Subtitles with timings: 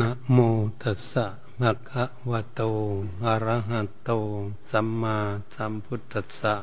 [0.00, 0.38] นะโม
[0.82, 1.26] ตัสสะ
[1.60, 2.62] ภะคะวะโต
[3.24, 4.10] อะระหะโต
[4.70, 5.16] สัมมา
[5.54, 6.54] สัมพุทธัสสะ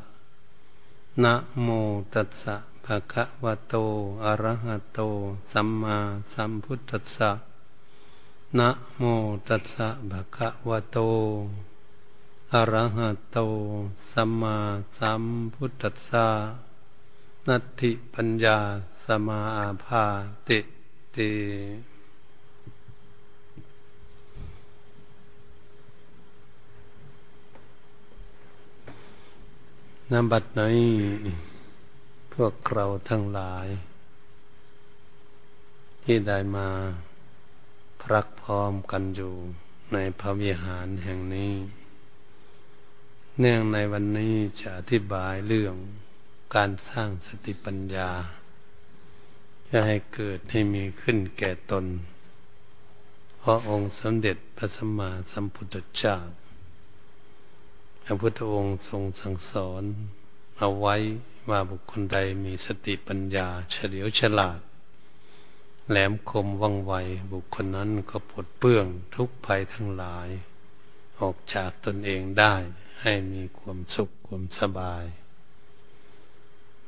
[1.23, 1.67] นะโม
[2.13, 2.55] ตัสสะ
[2.85, 3.75] ภะคะวะโต
[4.25, 4.99] อะระหะโต
[5.51, 5.97] สัมมา
[6.33, 7.31] สัมพุทธัสสะ
[8.57, 9.03] นะโม
[9.47, 10.97] ตัสสะภะคะวะโต
[12.53, 13.37] อะระหะโต
[14.11, 14.57] สัมมา
[14.97, 16.27] สัมพุทธัสสะ
[17.47, 18.57] นัตถิปัญญา
[19.05, 20.03] สมาอาภา
[20.47, 20.59] ติ
[21.15, 21.31] ติ
[30.13, 30.91] นบัดนี้
[32.33, 33.67] พวกเราทั้งหลาย
[36.03, 36.67] ที่ได้มา
[38.01, 39.33] พรักพร้อมกันอยู่
[39.93, 41.53] ในพระวิหารแห่งนี้
[43.39, 45.75] เนื่องในวันนี้จะอธิบายเรื่อง
[46.55, 48.11] การสร้างสติปัญญา
[49.69, 51.85] จะให้เกิดให้มีขึ้นแก่ตน
[53.39, 56.17] เพราะองค์สมเด็จพระสัมมาสัมพุทธเจ้า
[58.05, 59.83] พระพุทธองค์ทรงสั่งสอน
[60.59, 60.95] เอาไว้
[61.49, 64.59] ว่าบุคคลใดมีสติปัญญา เฉลียวฉลาด
[65.89, 66.93] แหลมคมว่องไว
[67.31, 70.27] บุคคลนั้นก็ปลดเปื้องทุกภัยทั้งหลาย
[71.19, 72.55] ออกจากตนเองได้
[73.01, 75.05] ให้มีความสุขความสบาย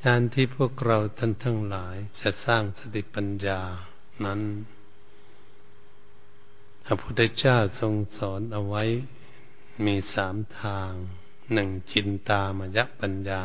[0.05, 3.61] งานที่พวกเราท่านทั้งหลายจะสร้างสติปัญญา
[4.25, 4.41] นั้น
[6.85, 8.83] พระพุทธเจ้าทรงสอนเอาไว้
[9.83, 10.91] มีสามทาง
[11.53, 13.43] หนึ่งจินตามยปัญญา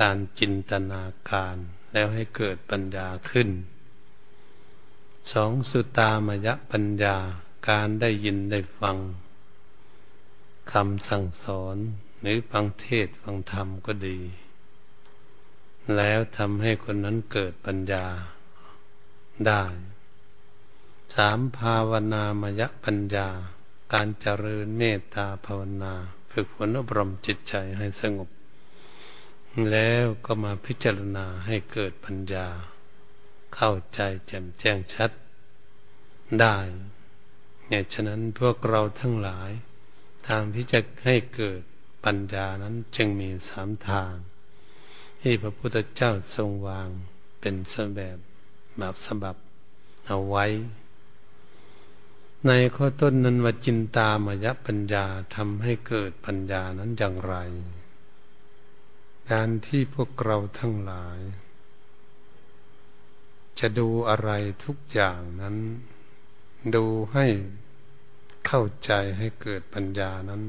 [0.00, 1.56] การจินตนาการ
[1.92, 3.48] แล้วให้เกิดปัญญาขึ้น
[5.32, 7.16] สองสุตามยปัญญา
[7.68, 8.96] การได้ยินได้ฟัง
[10.72, 11.76] คำสั่งสอน
[12.20, 14.18] หรือฟังเทศฟังธรรมก็ดี
[15.96, 18.06] แล้วทำให้คนนั้นเกิดปัญญา
[19.46, 19.64] ได้
[21.14, 23.28] สามภาวนามยปัญญา
[23.94, 25.94] การเจริญเมตตาภาวนา
[26.32, 28.28] ฝึกฝนอบรมจิตใจให้สงบ
[29.70, 32.48] แล้วก็มาพิจารณาให้เกิดปัญญา
[33.54, 35.10] เข้าใจแจ่มแจ้งชัด
[36.40, 36.56] ได้
[37.68, 39.50] เนี่ยฉะนั้นพวกเราทั้งหลาย
[40.28, 41.60] ทางที่จะให้เกิด
[42.04, 44.12] ปัญญานั้นจึงมีสามทาง
[45.22, 46.88] ที่พระพุทธเจ้าทรงวาง
[47.40, 48.18] เป็นสแบบ
[48.78, 49.36] แบบสบับ
[50.06, 50.46] เอาไว้
[52.48, 57.34] ในข้อต้นนั้นว่าจินตามยปัญญาทำให้เกิดปัญญานั้นอย่างไร
[59.30, 61.18] การที่พวกเราทั้งหลาย
[63.58, 64.30] จะดูอะไร
[64.64, 65.56] ทุกอย่างนั้น
[66.74, 67.26] ดูให้
[68.46, 70.42] เข้าใจให้เกิดปัญญานั้น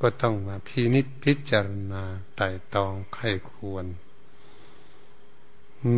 [0.00, 2.04] ก็ต้องมาพินิจพิจารณา
[2.36, 3.86] ไต่ตองไข้ควร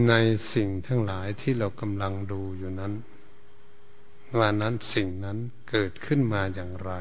[0.09, 0.13] ใน
[0.53, 2.93] สิ่งทั้งหลายที่เรากำลังดูอยู่นั้น
[4.39, 5.39] ว่านั้นสิ่งนั้น
[5.71, 6.93] เกิดขึ้นมาอย่างไร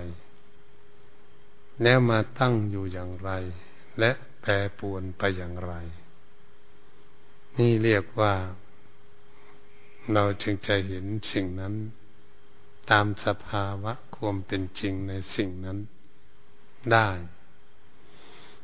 [1.83, 3.31] แล้วมาตั้งอยู่อย่างไร
[3.99, 4.11] และ
[4.41, 5.73] แปรปวนไปอย่างไร
[7.57, 8.33] นี่เรียกว่า
[10.13, 11.73] เราจึงจะเห็นสิ่งนั้น
[12.91, 15.77] ตามสภาวะความเป็นจริงในสิ่งนั้น
[16.91, 17.09] ได้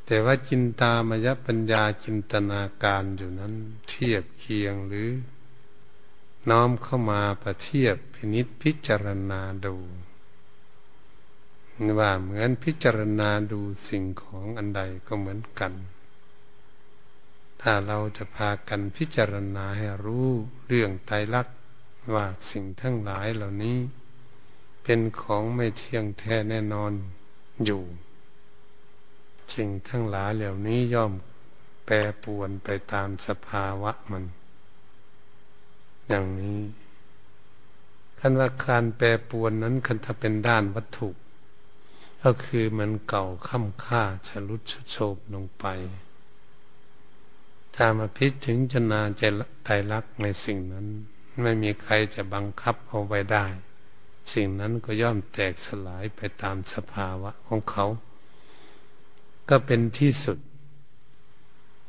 [0.05, 3.53] แต่ว่าจินตามยปัญญาจินตนาการอยู่นั้น
[3.89, 5.09] เทียบเคียงหรือ
[6.49, 9.75] น้อมเข้ามาประเทียบพินิษพิจารณาดู
[11.99, 15.73] ว่าเหมือนพิจารณาดูสิ่งของอันใดก็เหมือนกัน
[17.61, 20.29] ถ้าเราจะพากันพิจารณาให้รู้
[20.67, 21.55] เรื่องไตรลักษณ์
[22.13, 23.77] ว่าสิ่งทั้งหลายเหล่านี้
[24.83, 26.91] เป็นของไม่เที่ยงแท้แน่นอน
[27.65, 27.83] อยู่
[29.55, 31.13] สิ่งทั้งหลายเหล่านี้ย่อม
[31.85, 34.23] แปรปวนไปตามสภาวะมัน
[36.09, 36.59] อย่างนี้
[38.19, 41.09] คันว่าการแปรปวนนั้นคันถ้าเป็นด้านวัตถุ
[42.23, 45.65] ก็คือมันเก่าค่ำค่าชลุดชโฉบลงไป
[47.75, 49.21] ถ้ามาพิจถึงจนาใจ
[49.63, 50.87] ไตรักในสิ่งนั้น
[51.41, 53.45] ไม่มีใครจะบังคับเอาไว้ได้
[54.33, 57.85] สิ่งนั้นก็ย่อมแตกสลายไปตามสภาวะของเขา
[59.49, 60.37] ก็เป็นที่สุด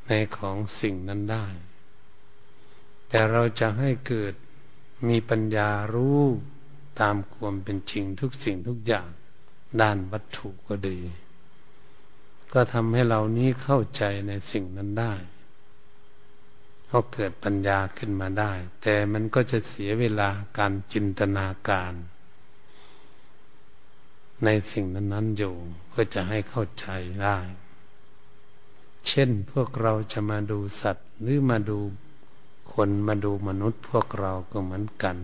[0.07, 1.47] ในของสิ่งนั้นได้
[3.11, 4.35] แต่เราจะให้เกิด
[5.09, 6.21] มีปัญญารู้
[7.01, 9.09] ตามความเป็นจริงทุกสิ่งทุกอย่าง
[9.81, 10.99] ด้านวัตถุก็ดี
[12.53, 15.15] ก็ทำให้เรานี้เข้าใจในสิ่งนั้นได้
[16.91, 18.53] ก็เกิดปัญญาขึ้นมาได้
[18.83, 21.95] แต่มันก็จะเสียเวลาการจินตนาการ
[24.45, 25.55] ในสิ่งนั้นๆอยู่
[25.89, 26.87] เพื่อจะให้เข้าใจ
[27.23, 27.39] ได้
[29.07, 31.81] เช่นพวกเราจะมาดูสัตว์หรือมาดู
[32.73, 35.17] คนมาดูมนุษย์พวกเราก็เหมือนกัน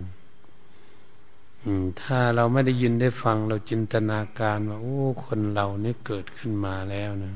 [2.02, 7.34] ถ้าเราไม่ได้ยินได้ฟังเราจินตนาการว่า โอ้ คนเรานี่เกิดขึ้นมาแล้วนะ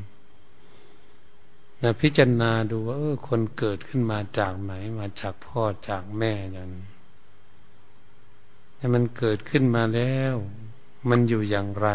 [1.83, 6.87] นะพิจารณาดูว่าเออคนเกิดขึ้นมาจากไหน มาจากพ่อจากแม่อย่างนี้
[8.77, 10.35] แต่มันเกิดขึ้นมาแล้ว
[11.09, 11.89] มันอยู่อย่างไร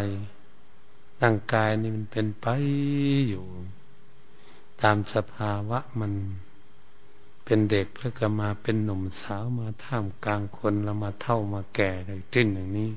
[1.22, 2.48] ร่างกายนี่มันเป็นไป
[3.30, 3.46] อยู่
[4.82, 6.14] ตามสภาวะมัน
[7.46, 12.92] เป็นเด็กแล้วก็มาเป็นหนุ่มสาวมาท่ามกลางคนแล้วมาเท่ามาแก่เลยจึงอย่างนี้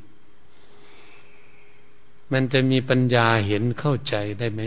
[2.32, 4.62] มันจะมีปัญญาเห็นเข้าใจได้ไหม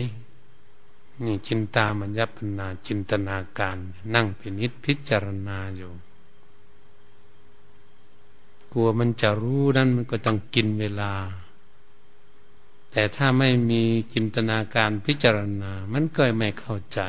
[1.24, 3.78] นี่จินตามัญญปัญนาจินตนาการ
[4.16, 5.92] นั่งพินิษพิจารณาอยู่
[8.72, 11.14] กลัวมันจะรู้นั้นมันก็ต้องกินเวลา
[12.92, 13.82] แต่ถ้าไม่มี
[14.14, 17.00] จินตนาการพิจารณา มันก็ไม่เข้าใจ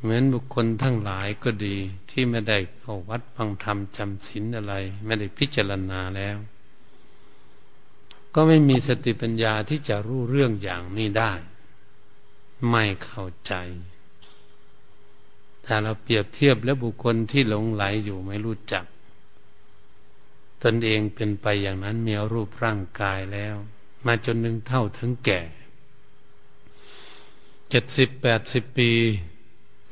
[0.00, 1.76] เหมือนบุคคลทั้งหลายก็ดี
[2.10, 6.36] ที่ไม่ได้เข้าวัดฟังธรรมจำศีลอะไร ไม่ได้พิจารณาแล้ว
[8.34, 11.32] ก็ไม่มีสติปัญญาที่จะรู้เรื่องอย่างนี้ได้
[12.70, 13.54] ไม่เข้าใจ
[15.66, 18.84] ถ้าเราเปรียบเทียบแล้วบุคคลที่หลงไหลอยู่ไม่รู้จัก
[20.62, 23.54] ตนเองเป็นไปอย่างนั้นมีรูปร่างกายแล้ว
[24.06, 25.40] มาจนหนึ่งเท่าถึงแก่
[27.70, 28.90] เจ็ดสิบแปดสิบปี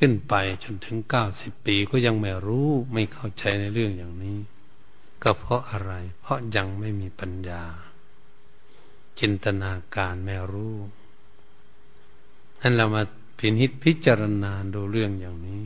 [0.06, 4.38] ขึ้นไปจนถึงเก้าสิบปีก็ยังไม่รู้ไม่เข้าใจในเรื่องอย่างนี้
[5.22, 7.62] ก็เพราะอะไร เพราะยังไม่มีปัญญา
[9.20, 10.76] จินตนาการไม่รู้
[12.60, 13.02] นั้นเรามา
[13.38, 15.62] พินิจพิจารณาดูเรื่องอย่างนี้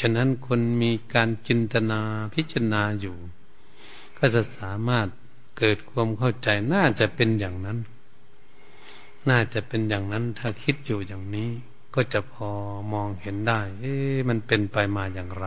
[0.00, 2.00] ฉะนั้นคนมีการจินตนา
[2.34, 3.16] พิจารณาอยู่
[4.18, 5.08] ก็จะสามารถ
[5.58, 7.78] เกิดความเข้าใจน่าจะเป็นอย่างนั้น
[9.28, 11.50] น่าจะเป็นอย่างนั้นถ้าคิดอยู่อย่างนี้
[11.94, 12.50] ก็จะพอ
[12.92, 15.46] มองเห็นได้ เอ๊ะมันเป็นไปมาอย่างไร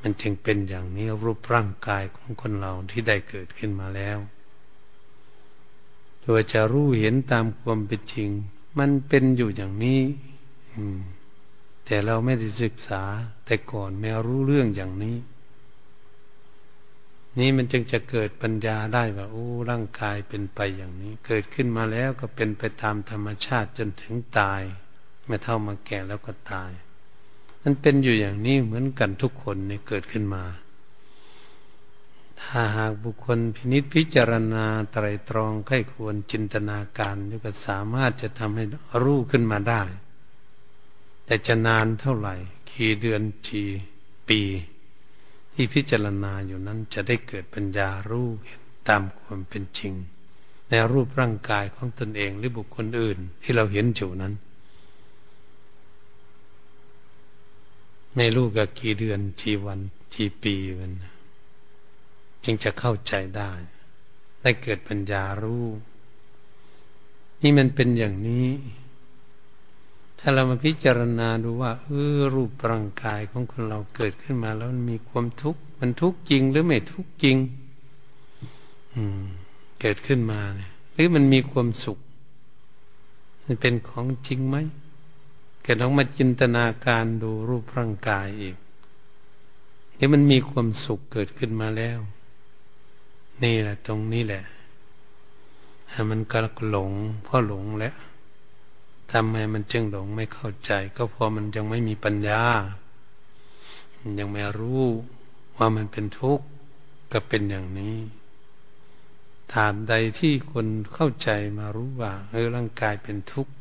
[0.00, 4.18] มันจึงเป็นอย่างนี้รูปร่างกายของคนเราที่ได้เกิดขึ้นมาแล้ว
[6.24, 8.30] ตัวจะรู้เห็นตามความเป็นจริง
[8.78, 10.00] มันเป็นอยู่อย่างนี้
[11.84, 13.02] แต่เราไม่ได้ศึกษา
[13.44, 15.16] แต่ก่อนไม่รู้เรื่องอย่างนี้
[17.38, 24.62] นี่มันจึงจะเกิดปัญญาได้ว่าโอ้ร่างกายเป็นไปอย่างนี้ เกิดขึ้นมาแล้วก็เป็นไปตามธรรมชาติจนถึงตาย
[25.26, 26.70] ไม่เท่ามาแก่แล้วก็ตาย
[27.62, 30.44] มันเป็นอยู่อย่างนี้เหมือนกันทุกคนเนี่ยเกิดขึ้นมา
[32.40, 38.64] ถ้าหากบุคคลพินิษพิจารณาไตรตรองใครควรจินตนาการก็สามารถจะทำให้
[39.02, 39.82] รู้ขึ้นมาได้
[41.24, 42.34] แต่จะนานเท่าไหร่
[42.72, 43.62] กี่เดือนจี
[44.28, 44.40] ปี
[45.60, 49.92] ที่พิจารณาอยู่นั้นจะได้เกิดปัญญารู้เห็นตามความเป็นจริง
[50.68, 54.34] ในรูปร่างกายของตนเองหรือบุคคลอื่นที่เราเห็นอยู่นั้น
[58.16, 59.80] ไม่รู้กับกี่เดือนกี่วัน
[60.14, 60.92] กี่ปีมัน
[62.44, 63.52] จึงจะเข้าใจได้
[64.42, 65.66] ได้เกิดปัญญารู้
[67.42, 68.46] นี่มันเป็นอย่างนี้
[70.18, 77.36] ถ้าเรามาพิจารณาดูว่าเออรูปร่างกายของคนเราเกิดขึ้นมาแล้วมันมีความทุกข์มันทุกข์จริงหรือไม่ทุกข์จริง
[78.94, 79.22] อืม
[79.80, 81.98] เกิดขึ้นมาเนี่ยหรือมันมีความสุข
[83.44, 84.56] มันเป็นของจริงไหม
[85.62, 88.56] แกต้องมาจินตนาการดูรูปร่างกายอีก
[89.98, 91.98] นี่มันมีความสุขเกิดขึ้นมาแล้ว
[93.42, 94.42] นี่แหละ ตรงนี้แหละ
[96.10, 96.38] มันก็
[96.70, 96.92] หลง
[97.26, 97.94] พราะหลงแล้ว
[99.12, 102.42] ทำไมมันจึงหลงไม่เข้าใจ ก็เพราะมันยังไม่มีปัญญา
[104.18, 104.84] ยังไม่รู้
[105.56, 106.44] ว่ามันเป็นทุกข์
[107.12, 107.96] ก็เป็นอย่างนี้
[109.54, 113.52] ถามใดที่คนเข้าใจมารู้ว่าเออร่างกายเป็นทุกข์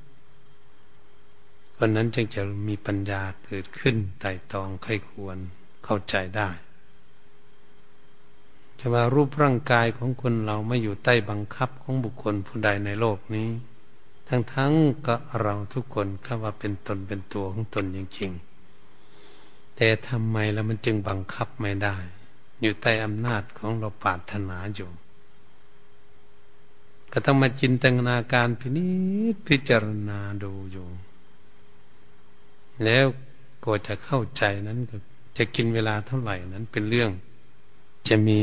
[1.77, 5.37] วันนั้นจึงจะมีปัญญาเกิดขึ้นไต่ตองไข้ควร
[5.85, 6.49] เข้าใจได้
[8.79, 13.49] จะว่ารูปร่างกายของคนเราไม่อยู่ใต้บังคับของบุคคลผู้ใดในโลกนี้
[14.27, 21.95] ทั้งๆก็เราทุกคนก็ว่าเป็นตนเป็นตัวของตนจริงๆ แต่ทำไมแล้วมันจึงบังคับไม่ได้
[22.61, 24.89] อยู่ใต้อำนาจของเราปาถนาอยู่
[27.11, 28.87] ก็ต้องมาจินตนาการพินิ
[29.33, 30.87] จพิจารณาดูอยู่
[32.83, 33.05] แล้ว
[33.63, 34.97] ก็จะเข้าใจนั้นก็
[35.37, 37.11] จะกินเวลาเท่าไหร่นั้นเป็นเรื่อง
[38.07, 38.39] จะมี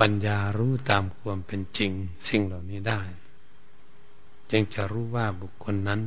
[0.00, 1.90] ปัญญารู้ตามความเป็นจริง
[2.28, 3.00] สิ่งเหล่านี้ได้
[4.50, 6.00] จึงจะรู้ว่าบุคคลนั้น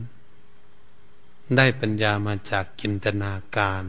[1.55, 3.83] ได้ปัญญามาจากกินตนาการ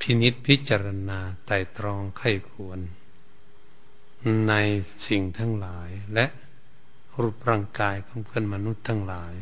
[0.00, 2.80] พินิษพิจารณาไต่ตรองไข้ควร
[4.48, 4.54] ใน
[5.06, 6.26] สิ่งทั้งหลายและ
[7.20, 9.34] รูปร่างกายของเพื่อนมนุษย์ทั้งหลาย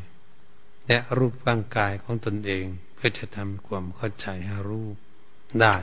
[0.88, 2.64] และรูปร่างกายของตนเอง
[2.94, 4.86] เพื่อจะทำความเข้าใจให้รู้
[5.60, 5.76] ได้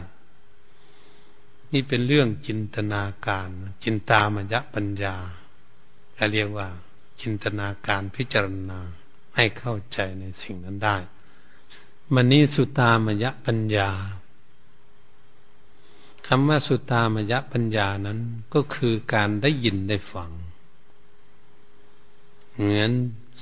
[1.73, 3.49] นี่เป็นเรื่องจินตนาการ
[3.83, 5.17] จินตามยะปัญญา
[6.31, 6.67] เรียกว่า
[7.21, 8.79] จินตนาการพิจารณา
[9.35, 10.97] ให้เข้าใจในสิ่งนั้นได้
[12.13, 13.89] มันนี้สุตามยะปัญญา
[16.27, 18.19] คำว่าสุตามยะปัญญานั้น
[18.53, 20.31] ก็คือการได้ยินได้ฟัง
[22.55, 22.91] เหมือน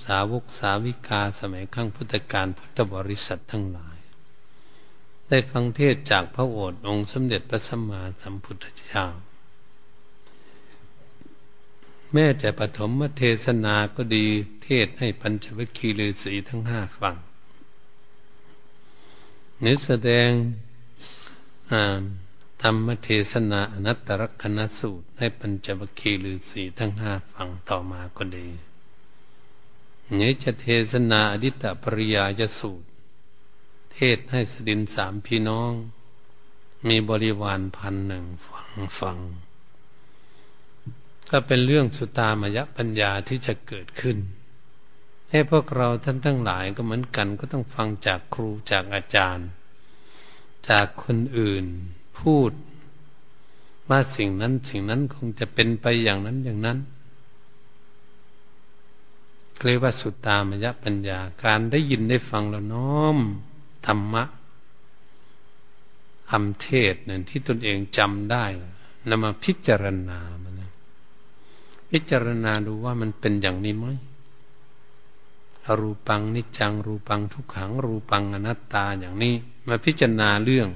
[0.04, 3.98] สาวกสาวิกาสมัยข้งพุทธกาลพุทธบริษัททั้งหลาย
[5.28, 9.06] ได้ฟังเทศจากพระโอษฐ์องค์สมเด็จพระสัมมาสัมพุทธเจ้า
[12.14, 14.26] แม้แต่ปฐมเทศนาก็ดี
[14.64, 17.16] เทศให้ปัญจวัคคีย์ฤาษีทั้งห้าฟัง
[19.66, 20.30] นึแสดง
[22.62, 28.48] ธรรมเทศนาอนัตตลกนสูตร ให้ปัญจวัคคีย์ฤาษีทั้งห้าฟังต่อมาก็ดี
[30.20, 32.88] นี้จะเทศนาอดิตตปริยายสูตร
[33.94, 35.72] เทศให้สดินสามพี่น้อง
[36.88, 39.18] มีบริวารพันหนึ่งฟังฟัง
[41.32, 44.18] ก็เป็นเรื่องสุตามยปัญญาที่จะเกิดขึ้น
[45.32, 49.48] ให้พวกเราท่านทั้งหลายก็เหมือนกันก็ต้องฟังจากครูจากอาจารย์
[50.70, 51.66] จากคนอื่น
[52.20, 52.52] พูด
[53.90, 56.78] ว่าสิ่งนั้นสิ่งนั้นคงจะเป็นไปอย่างนั้นอย่างนั้น
[59.66, 63.18] เรียกว่าสุตตามยปัญญาการได้ยินได้ฟังแล้วน้อม
[63.86, 64.24] ธรรมะ
[66.32, 68.46] คำเทศนั่นที่ตนเองจำได้
[69.10, 70.49] นำมาพิจารณามัน
[71.92, 73.88] พิจารณาดูว่ามันเป็นอย่างนี้ไหม
[75.80, 79.34] รูปังนิจัง รูปังทุกขัง รูปังอนัตตาอย่างนี้
[79.68, 80.70] มาพิจารณาเรื่อง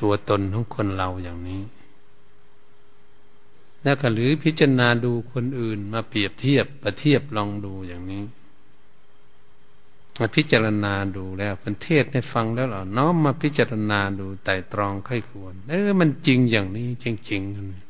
[0.00, 1.62] ตัวตนของคนเราอย่างนี้
[3.82, 8.22] แล้วก็หรือพิจารณาดูคนอื่น มาเปรียบเทียบประเทียบลองดูอย่างนี้
[10.18, 17.83] มาพิจารณาดูแล้วเป็นเทศให้ฟังแล้วหรอน้อมมาพิจารณาดูไต่ตรองไข้ควรเออมันจริงอย่างนี้จริงๆ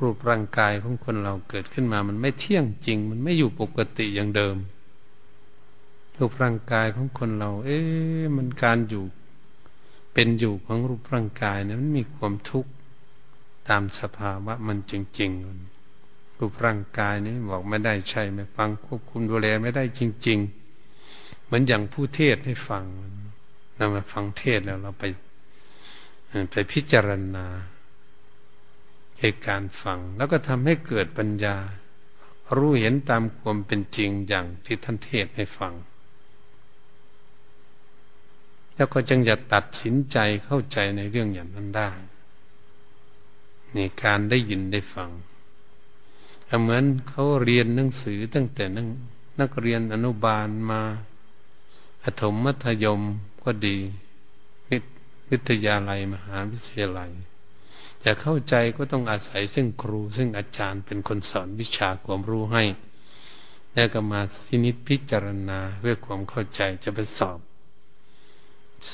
[0.00, 4.56] รูปร่างกายของคนเราเกิดขึ้นมา มันไม่เที่ยงจริง มันไม่อยู่ปกติอย่างเดิม
[6.16, 9.04] รูปร่างกายของคนเรา เอ๊ะมันการอยู่
[10.14, 12.70] เป็นอยู่ของรูปร่างกายนะมันมีความทุกข์
[13.68, 20.38] ตามสภาวะมันจริงๆรูปร่างกายนี้บอกไม่ได้ใช่ไม่ฟังควบคุมดูแลไม่ได้จริง
[20.92, 22.84] ๆ เหมือนอย่างผู้เทศให้ฟัง
[23.76, 25.04] เรามาฟังเทศแล้วเราไป
[26.50, 27.46] ไปพิจารณา
[29.20, 31.56] เหตุการณ์ฟัง แล้วก็ทำให้เกิดปัญญา
[32.56, 35.74] รู้เห็นตามความเป็นจริงอย่างที่ท่านเทศให้ฟัง
[38.74, 41.90] แล้วก็จึงจะตัดสินใจเข้าใจในเรื่องอย่างนั้นได้
[43.74, 45.10] นี่การได้ยินได้ฟัง
[46.60, 48.86] เหมือนเขาเรียนหนังสือตั้งแต่นัก
[49.40, 50.82] นักเรียนอนุบาลมา
[52.04, 53.00] อถมมัธยม
[53.44, 53.76] ก็ดี
[55.30, 57.10] วิทยาลัยมหาวิทยาลัย
[58.04, 62.64] จะเข้าใจก็ต้องอาศัยซึ่งครู ซึ่งอาจารย์เป็นคนสอนวิชาความรู้ให้
[63.74, 67.38] แล้วก็มาพินิจพิจารณาเพื่อความเข้าใจจะไปสอบ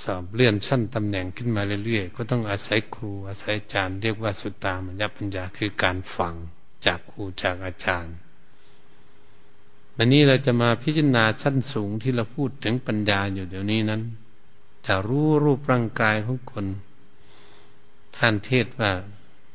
[0.03, 6.35] สอบเลื่อนชั้นตำแหน่งขึ้นมาเรื่อยๆ ก็ต้องอาศัยครูอาศัยอาจารย์เรียกว่าสุตตามัญญปัญญาคือการฟัง
[6.87, 8.15] จากครูจากอาจารย์
[9.97, 14.03] วันนี้เราจะมาพิจารณาชั้นสูงที่เราพูดถึงปัญญาอยู่เดี๋ยวนี้นั้น
[14.87, 16.67] จะรู้รูปร่างกายของคน
[18.17, 18.93] ท่านเทศว่า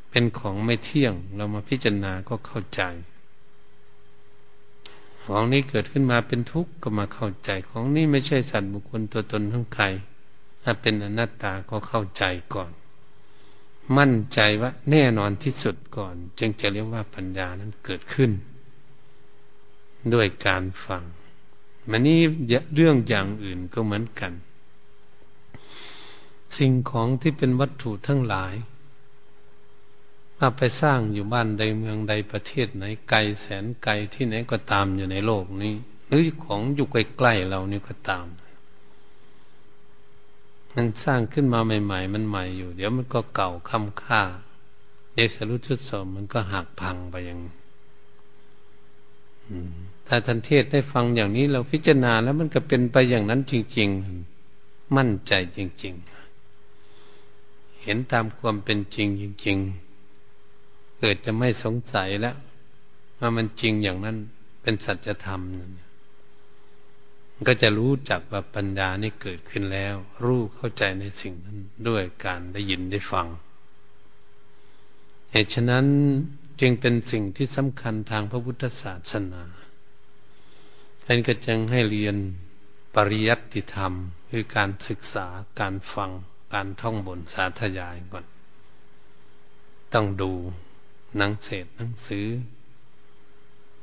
[0.10, 2.82] เป็นของไม่เที่ยง เรามาพิจารณาก็เข้าใจ
[5.24, 9.86] ของนี้เกิดขึ้นมาเป็นทุกข์ก็มาเข้าใจ ของนี้ไม่ใช่สัตว์บุคคลตัวตนทั้งใคร
[10.64, 12.24] ถ้าเป็นอนัตตาก็เข้าใจ
[12.56, 12.72] ก่อน
[13.98, 18.32] มั่นใจว่าแน่นอนที่สุดก่อน จึงจะเรียกว่าปัญญานั้นเกิดขึ้น
[20.14, 21.04] ด้วยการฟัง
[21.90, 22.20] มันนี้
[22.76, 24.32] เรื่องอย่างอื่นก็เหมือนกัน
[26.58, 28.54] สิ่งของที่เป็นวัตถุทั้งหลาย
[30.38, 35.74] ถ้าไปสร้างอยู่บ้านใดเมืองใดประเทศไหนไกลแสนไกลที่ไหนก็ตามอยู่ในโลกนี้
[36.08, 38.26] หรือของอยู่ใกล้ๆเรานี่ก็ตาม
[40.76, 44.22] มันสร้างขึ้นมาใหม่ ๆ มันใหม่อยู่ เดี๋ยวมันก็เก่าค่ำค่า
[45.16, 47.40] เด็กสรุปชุดสมมันก็หักพังไปอย่าง
[50.08, 53.90] ถ้าทันเทศได้ฟังอย่างนี้เราพิจารณาแล้วมันก็เป็นไปอย่างนั้นจริง
[54.40, 56.21] ๆ มั่นใจจริง ๆ
[57.84, 62.36] เห็นตามความเป็นจริงจริงๆ เกิดจะไม่สงสัยแล้ว
[63.20, 64.18] ว่ามันจริงอย่างนั้น
[64.62, 65.72] เป็นสัจธรรมนั่น
[67.48, 71.58] ก็จะรู้จักว่าปัญญานี่เกิดขึ้นแล้ว รู้เข้าใจในสิ่งนั้น
[71.88, 73.28] ด้วยการได้ยินได้ฟัง
[75.32, 75.86] เหตุฉะนั้น
[76.62, 79.44] จึงเป็นสิ่งที่สำคัญทางพระพุทธศาสนา
[81.06, 82.16] ท่านก็จึงให้เรียน
[82.96, 83.94] ปริยัติธรรม
[84.30, 85.28] คือการศึกษา
[85.60, 86.12] การฟัง
[86.54, 88.26] การท่องบนสาธยายก่อน
[89.94, 90.32] ต้องดู
[91.18, 92.28] หนังเศษหนังสือ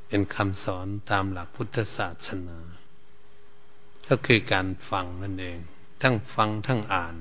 [0.07, 2.57] เป็นคำสอนตามหลักพุทธศาสนา
[4.07, 5.59] ก็คือการฟังนั่นเอง
[6.01, 7.15] ทั้งฟังทั้งอ่าน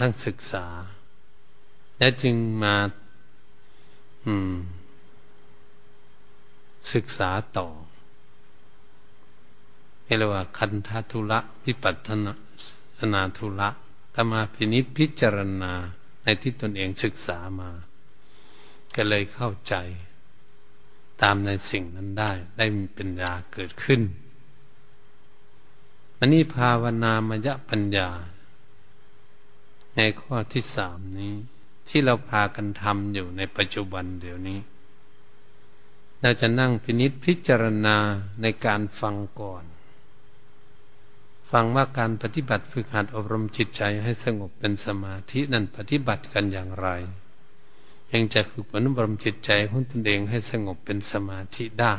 [0.00, 0.66] ทั้งศึกษา
[1.98, 2.74] และจึงมา
[6.92, 7.68] ศึกษาต่อ
[10.04, 12.32] เรียกว่าคันธทุระวิปัตนา
[13.38, 13.68] ทุระ
[14.14, 15.72] ก็มาพินิจพิจารณา
[16.22, 17.70] ในที่ตนเองศึกษามา
[18.94, 19.74] ก็เลยเข้าใจ
[21.22, 24.00] ตามในสิ่งนั้นได้ ได้มีปัญญาเกิดขึ้น
[26.18, 28.08] อันนี้ภาวนามยปัญญา
[29.96, 31.34] ในข้อที่สามนี้
[31.88, 34.58] ที่เราพากันทำอยู่ในปัจจุบันเดี๋ยวนี้
[36.20, 37.96] เราจะนั่งพินิษพิจารณา
[38.42, 39.64] ในการฟังก่อน
[41.52, 46.88] ฟังว่าการปฏิบัติฝึกหัดอบรมจิตใจให้สงบเป็นสมาธินั้นปฏิบัติกันอย่างไร
[48.12, 51.94] ยังจะฝึกฝนอบรมจิตใจของตนเองให้สงบเป็นสมาธิได้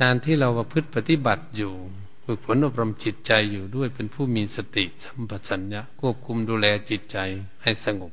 [0.00, 1.72] การที่เราประพฤติปฏิบัติอยู่
[2.24, 7.18] ฝึกฝนอบรมจิตใจอยู่ด้วยเป็นผู้มีสติสัมปชัญญะควบคุมดูแลจิตใจ
[7.62, 8.12] ให้สงบ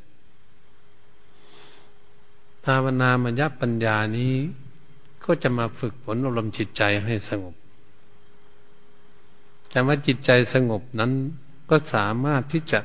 [2.65, 4.34] ภาวนามยปัญญานี้
[5.24, 7.55] ก็จะมาฝึกฝนอบรมจิตใจให้สงบ
[9.69, 11.11] แต่ว่าจิตใจสงบนั้น
[11.69, 12.79] ก็สามารถที่จะ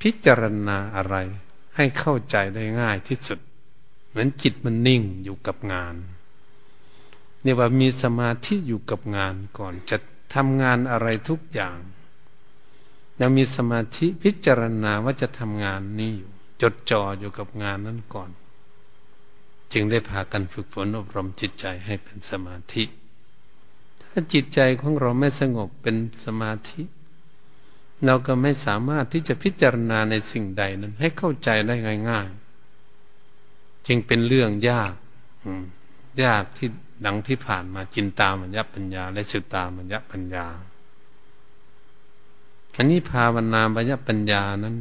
[0.00, 1.16] พิจารณาอะไร
[1.76, 3.38] ให้เข้าใจได้ง่ายที่สุด
[4.08, 5.94] เหมือนจิตมันนิ่งอยู่กับงาน
[7.42, 9.96] เนี่ยว่ามีสมาธิอยู่กับงานก่อนจะ
[10.34, 11.78] ทำงานอะไรทุกอย่าง
[13.20, 16.30] ยังมีสมาธิพิจารณาว่าจะทำงานนี้อยู่
[16.62, 18.30] จดจ่ออยู่กับงานนั้นก่อน
[19.72, 22.84] จึงได้พากันฝึกฝนอบรมจิตใจให้เป็นสมาธิ
[24.16, 26.82] ถ้าจิตใจของเราไม่สงบเป็นสมาธิ
[28.06, 31.74] เราก็ไม่สามารถที่จะพิจารณาในสิ่งใดนั้น ให้เข้าใจได้
[32.10, 34.92] ง่ายๆ จึงเป็นเรื่องยาก
[36.24, 36.68] ยากที่
[37.06, 40.46] ดังที่ผ่านมาจินตามัญญปัญญา และสุตามัญญปัญญา
[42.76, 44.76] อันนี้ภาวนามัญญปัญญานั้น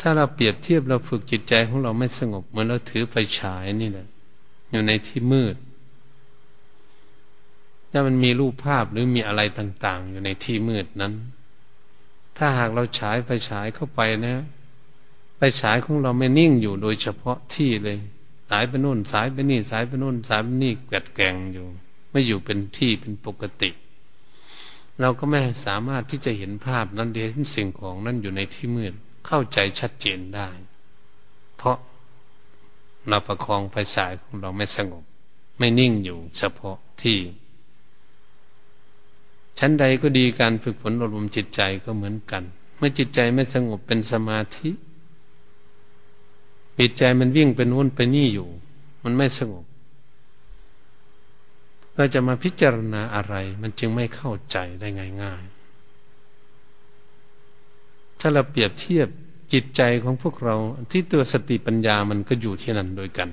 [0.00, 4.06] ถ้าเราเปรียบเทียบเราฝึกจิตใจของเราไม่สงบเหมือนเราถือไฟฉายนี่แหละ
[4.70, 5.56] อยู่ในที่มืด
[7.98, 11.14] ถ้ามันมีรูปภาพหรือมีอะไรต่าง ๆ อยู่ในที่มืดนั้น
[12.36, 14.36] ถ้าหากเราฉายไฟฉายเข้าไปนะ
[15.36, 17.98] ไฟฉายของเราไม่นิ่งอยู่โดยเฉพาะที่เลย
[18.50, 21.66] สายไปนู่น สายไปนี่ สายไปนู่น สายไปนี่แกดแกงอยู่
[22.10, 23.70] ไม่อยู่เป็นที่เป็นปกติ
[25.00, 28.94] เราก็ไม่สามารถที่จะเห็นภาพนั้นเห็นสิ่งของนั้นอยู่ในที่มืด
[29.26, 30.48] เข้าใจชัดเจนได้
[31.56, 31.76] เพราะ
[33.08, 35.04] เราประคองไฟฉายของเราไม่สงบ
[35.58, 37.18] ไม่นิ่งอยู่เฉพาะที่
[39.58, 42.42] ชั้นใดก็ดีการฝึกฝนอบรมจิตใจก็เหมือนกัน
[42.76, 44.70] เมื่อจิตใจไม่สงบเป็นสมาธิ
[46.78, 48.48] จิตใจมันวิ่งเป็นวุ่นไปนี่อยู่
[49.04, 49.64] มันไม่สงบ
[51.96, 54.88] เราจะมาพิจารณาอะไร มันจึงไม่เข้าใจได้
[55.22, 59.08] ง่ายๆ ถ้าเราเปรียบเทียบ
[59.52, 60.56] จิตใจของพวกเรา
[60.90, 63.28] ที่ตัวสติปัญญามันก็อยู่ที่นั่นโดยกัน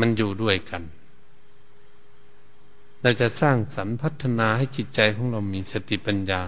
[0.00, 0.82] มันอยู่ด้วยกัน
[3.02, 6.42] เราจะสร้างสรรพัฒนาให้จิตใจของเรามีสติปัญญา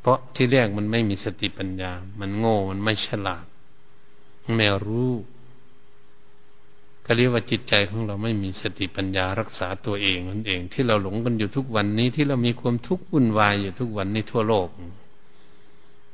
[0.00, 3.44] เพราะที่แรกมันไม่มีสติปัญญา มันโง่ มันไม่ฉลาด
[4.56, 5.12] ไม่รู้
[7.04, 14.68] ก็เรียกว่าจิตใจของเราไม่มีสติปัญญารักษาตัวเองนั่นเอง ที่เราหลงกันอยู่ทุกวันนี้ที่เรามีความทุกข์วุ่นวายอยู่ทุกวันนี้ทั่วโลก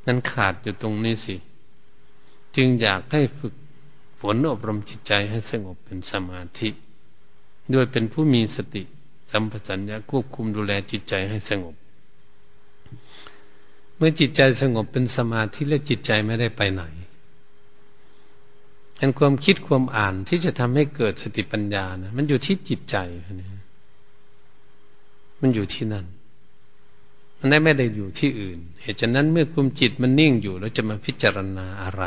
[0.07, 1.37] นั้นขาดอยู่ตรงนี้สิ
[2.57, 3.55] จึงอยากให้ฝึก
[4.21, 6.69] ฝนอบรมจิตใจให้สงบเป็นสมาธิ
[7.73, 8.83] ด้วยเป็นผู้มีสติ
[9.31, 11.75] สัมปชัญญะควบคุมดูแลจิตใจให้สงบ
[13.97, 16.83] เมื่อจิตใจสงบเป็นสมาธิและจิตใจไม่ได้ไปไหน
[19.01, 22.97] อันความคิดความอ่านที่จะทำให้เกิดสติปัญญานะมันอยู่ที่จิตใจ
[23.41, 23.49] นะ
[25.41, 26.07] มันอยู่ที่นั่น
[27.39, 32.05] มันได้ไม่ได้อยู่ที่อื่น เหตุฉะนั้นเมื่อความจิตมันนิ่งอยู่เราจะมาพิจารณาอะไร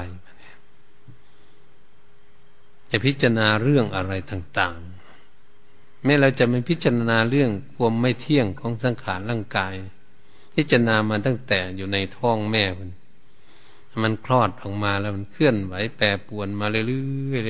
[2.91, 4.79] จะพิจารณาเรื่องอะไรต่าง
[6.03, 9.73] แม้เราจะไม่พิจารณาเรื่องความไม่เที่ยงของสังขารร่างกาย
[10.55, 12.89] พิจารณามาตั้งแต่อยู่ในท้องแม่มัน
[14.03, 16.81] มันคลอดออกมาแล้วมันเคลื่อนไหวแปรปวนมาเรื่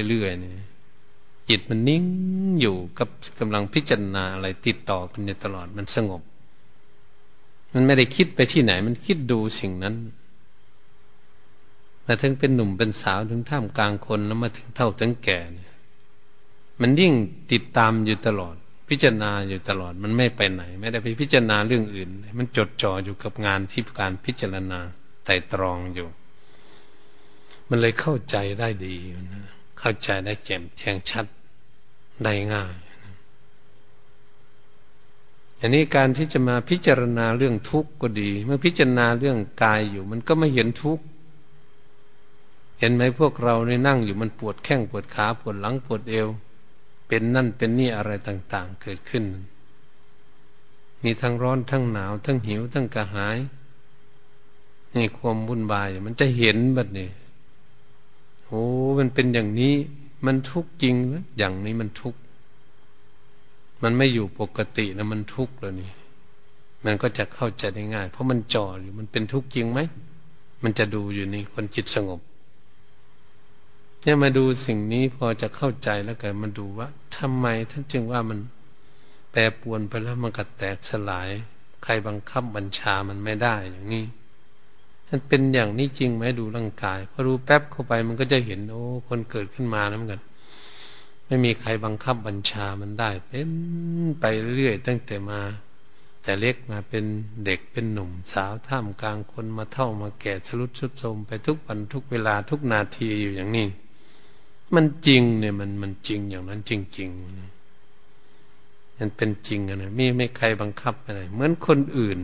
[0.03, 0.53] อยๆเรื่อยๆเนี่ย
[1.49, 2.03] จิตมันนิ่ง
[2.61, 3.09] อยู่กับ
[3.39, 6.21] กำลังพิจารณาอะไรติดต่อกันอยู่ตลอดมันสงบ
[7.73, 9.95] มันไม่ได้คิดไปที่ไหน มันคิดดูสิ่งนั้น
[12.05, 15.68] มาถึงเป็นหนุ่มเป็นสาวถึงท่ามกลางคนแล้วมาถึงเท่าถึงแก่เนี่ย
[16.81, 17.13] มันยิ่ง
[17.51, 18.55] ติดตามอยู่ตลอด
[18.89, 24.79] พิจารณาอยู่ตลอด มันไม่ไปไหน ไม่ได้ไปพิจารณาเรื่องอื่น มันจดจ่ออยู่กับงานที่การพิจารณา
[25.25, 26.07] ไต่ตรองอยู่
[27.69, 28.95] มันเลยเข้าใจได้ดี
[29.79, 31.25] เข้าใจได้แจ่มแจ้งชัด
[32.23, 32.75] ได้ง่าย
[35.59, 41.03] อันนี้การที่จะมาพิจารณาเรื่องทุกข์ก็ดี เมื่อพิจารณาเรื่องกายอยู่ มันก็ไม่เห็นทุกข์
[42.79, 46.27] เห็นไหมพวกเราในนั่งอยู่มันปวดแข้งปวดขาปวดหลังปวดเอว
[47.09, 49.23] เป็นนั่นเป็นนี่อะไรต่าง ๆ เกิดขึ้น
[51.03, 53.37] มีทั้งร้อนทั้งหนาว ทั้งหิว ทั้งกระหาย
[54.95, 57.09] นี่ความวุ่นวายมันจะเห็นแบบนี้
[58.45, 58.63] โอ้
[58.99, 59.73] มันเป็นอย่างนี้
[60.25, 62.19] มันทุกข์จริงนะอย่างนี้มันทุกข์
[63.83, 65.91] มันไม่อยู่ปกตินะมันทุกข์แล้วนี่
[66.85, 69.79] มันก็จะเข้าใจได้ง่าย เพราะมันจ่ออยู่มันเป็นทุกข์จริงไหม
[70.63, 72.19] มันจะดูอยู่นี่คนจิตสงบ
[74.01, 78.39] เนี่ยมาดูสิ่งนี้พอจะเข้าใจแล้วก็มาดูว่าทำไมท่านจึงว่ามัน
[79.31, 81.29] แปรปวนไปแล้วมันก็แตกสลาย
[81.83, 84.05] ใครบังคับบัญชามันไม่ได้อย่างนี้
[85.07, 90.21] มันเป็นอย่างนี้จริงไหมดูร่างกายพอรู้แป๊บเข้าไปมันก็จะเห็นโอ้คนเกิดขึ้นมาแล้วกัน
[91.25, 93.51] ไม่มีใครบังคับบัญชามันได้ เป็น
[94.19, 95.41] ไปเรื่อยตั้งแต่มา
[96.23, 97.05] แต่เล็กมาเป็น
[97.45, 103.67] เด็กเป็นหนุ่มสาวท่ามกลางคนมาเท่ามาแก่ชรุดชุดโทมไปทุกวันทุกเวลาทุกนาทีอยู่อย่างนี้
[104.75, 112.19] มันจริงเนี่ยมันมันจริงอย่างนั้นจริง ๆ มันเป็นจริงอะนะมีไม่ใครบังคับอะไรเหมือนคนอื่น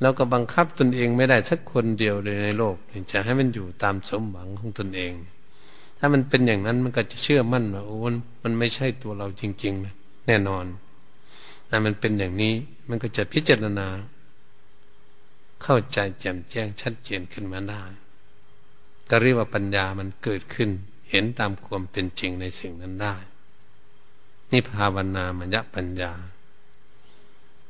[0.00, 2.76] เราก็บังคับตนเองไม่ได้สักคนเดียวเลยในโลก
[3.12, 5.12] จะให้มันอยู่ตามสมหวังของตนเอง
[5.98, 7.98] ถ้ามันเป็นอย่างนั้นมันก็จะเชื่อมั่นว่าโอ้
[8.44, 9.94] มันไม่ใช่ตัวเราจริงๆนะ
[10.26, 10.64] แน่นอน
[11.68, 12.54] ถ้ามันเป็นอย่างนี้
[12.88, 13.88] มันก็จะพิจารณา
[15.62, 17.82] เข้าใจแจ่มแจ้งชัดเจนขึ้นมาได้
[19.10, 20.70] ก็เรียกว่าปัญญามันเกิดขึ้น
[21.10, 23.16] เห็นตามความเป็นจริงในสิ่งนั้นได้
[24.50, 26.12] นี่ภาวนามัญปัญญา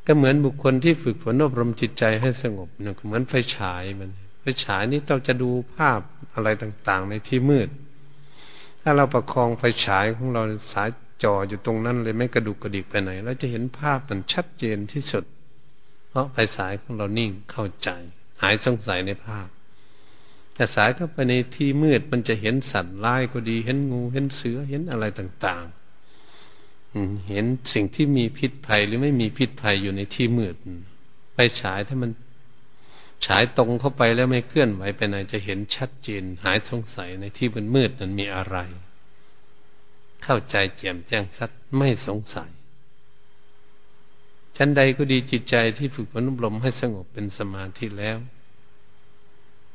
[0.06, 6.00] ก็เหมือนบุคคลที่ฝึกฝนอบรมจิตใจให้สงบเนี่ยเหมือนไฟฉายมันไฟฉายนี่เราจะดูภาพ
[6.34, 7.68] อะไรต่างๆ ในที่มืด
[8.82, 10.88] ถ้าเราประคองไฟฉายของเราสาย
[11.24, 15.24] จ่ออยู่ตรงนั้นเลยไม่กระดุกกระดิกไปไหนเราจะเห็นภาพมันชัดเจนที่สุด
[16.08, 17.88] เพราะไฟสายของเรานิ่งเข้าใจ
[18.42, 19.48] หายสงสัยในภาพ
[20.58, 30.54] แต่สายเข้าไปในที่มืดมันจะเห็นสัตว์ร้ายก็ดี เห็นงู เห็นเสือ เห็นอะไรต่างๆเห็นสิ่งที่มีพิษภัยหรือไม่มีพิษภัยอยู่ในที่มืด
[31.32, 32.10] ไฟฉายถ้ามัน
[33.26, 38.56] ฉายตรงเข้าไปแล้วไม่เคลื่อนไหวไปไหนจะเห็นชัดเจน หายสงสัยในที่มันมืดนั้นมีอะไร
[40.22, 42.50] เข้าใจแจ่มแจ้งชัดไม่สงสัย
[44.56, 48.18] ชั้นใดก็ดีจิตใจที่ฝึกฝนอบรมให้สงบเป็นสมาธิแล้ว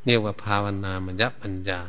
[0.06, 1.82] เรียกว่าภาวนามัญญปัญญา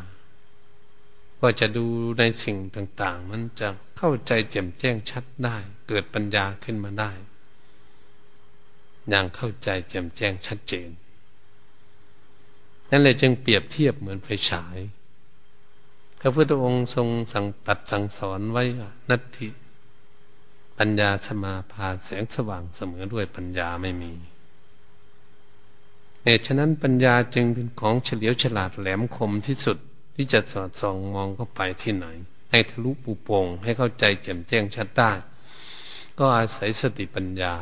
[1.41, 1.87] ก็จะดู
[2.19, 5.57] ในสิ่งต่างๆ มันจะเข้าใจแจ่มแจ้งชัดได้
[5.89, 7.13] เกิดปัญญาขึ้นมาได้
[9.09, 10.89] อย่างเข้าใจแจ่มแจ้งชัดเจน
[12.91, 14.79] นั่นเลยจึงเปรียบเทียบเหมือนไฟฉาย
[16.21, 18.65] พระพุทธองค์ทรงสั่งตัดสั่งสอนไว้
[19.11, 19.49] นัตถิ
[20.79, 24.13] ปัญญาสมาพาแสงสว่างเสมอด้วยปัญญาไม่มี
[26.25, 29.79] เหตุฉะนั้นปัญญาจึงเป็นของเฉลียวฉลาดแหลมคมที่สุด
[30.15, 32.07] ที่จะสอดส่องมองเข้าไปที่ไหน
[32.51, 35.13] ให้ทะลุปูโปงให้เข้าใจแจ่มแจ้งชัดได้
[36.19, 37.55] ก็อาศัยสติปัญญา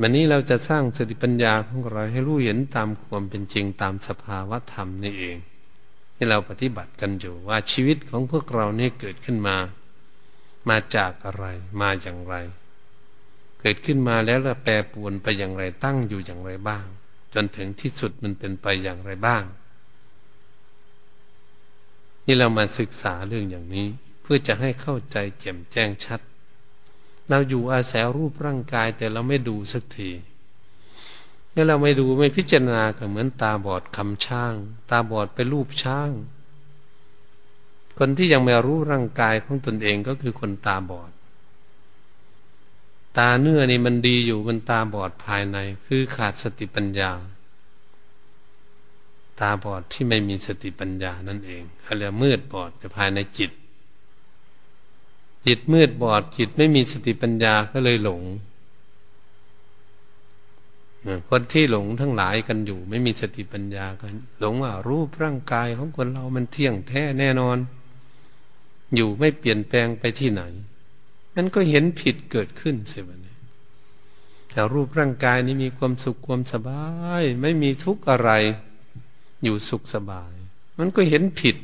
[0.00, 5.36] วันนี้เราจะสร้างสติปัญญาของเราให้รู้เห็นตามความเป็นจริงตามสภาวะธรรมนี่เอง
[6.14, 9.56] ที่เราปฏิบัติกันอยู่ว่าชีวิตของพวกเรานี่เกิดขึ้นมา
[10.68, 11.44] มาจากอะไร
[11.80, 12.34] มาอย่างไร
[13.66, 16.84] เกิดขึ้นมาแล้วเราแปรปวนไปอย่างไรตั้งอยู่อย่างไรบ้าง
[17.34, 19.44] จนถึงที่สุดมันเป็นไปอย่างไรบ้าง
[22.26, 23.86] นี่เรามาศึกษาเรื่องอย่างนี้
[24.22, 26.20] เพื่อจะให้เข้าใจแจ่มแจ้งชัด
[27.28, 30.10] เราอยู่อาศัยรูปร่างกายแต่เราไม่ดูสักที
[31.50, 34.54] เมื่เราไม่ดูไม่พิจารณาก็เหมือนตาบอดคำช่าง
[34.90, 36.10] ตาบอดไปรูปช่าง
[37.98, 41.10] คนที่ยังไม่รู้ร่างกายของตนเองก็คือคนตาบอด
[43.18, 47.10] ตาเนื้อนี่มันดีอยู่มันตาบอดภายใน คือขาดสติปัญญา
[49.40, 53.50] ตาบอดที่ไม่มีสติปัญญานั่นเองเขาเรียกมืดบอดภายในจิต
[55.46, 58.22] จิตมืดบอดจิตไม่มีสติปัญญาก็เลยหลง
[61.28, 67.58] คนที่หลงทั้งหลายกันอยู่ ไม่มีสติปัญญากัน หลงว่ารูปร่างกายของคนเรามันเที่ยงแท้แน่นอน
[68.94, 70.42] อยู่ไม่เปลี่ยนแปลงไปที่ไหน
[71.36, 73.10] นั่นก็เห็นผิดเกิดขึ้นใช่ไหม
[74.50, 76.84] แต่รูปร่างกายนี้มีความสุขความสบา
[77.20, 78.30] ย ไม่มีทุกข์อะไร
[79.42, 80.32] อยู่สุขสบาย
[80.78, 81.56] มันก็เห็นผิด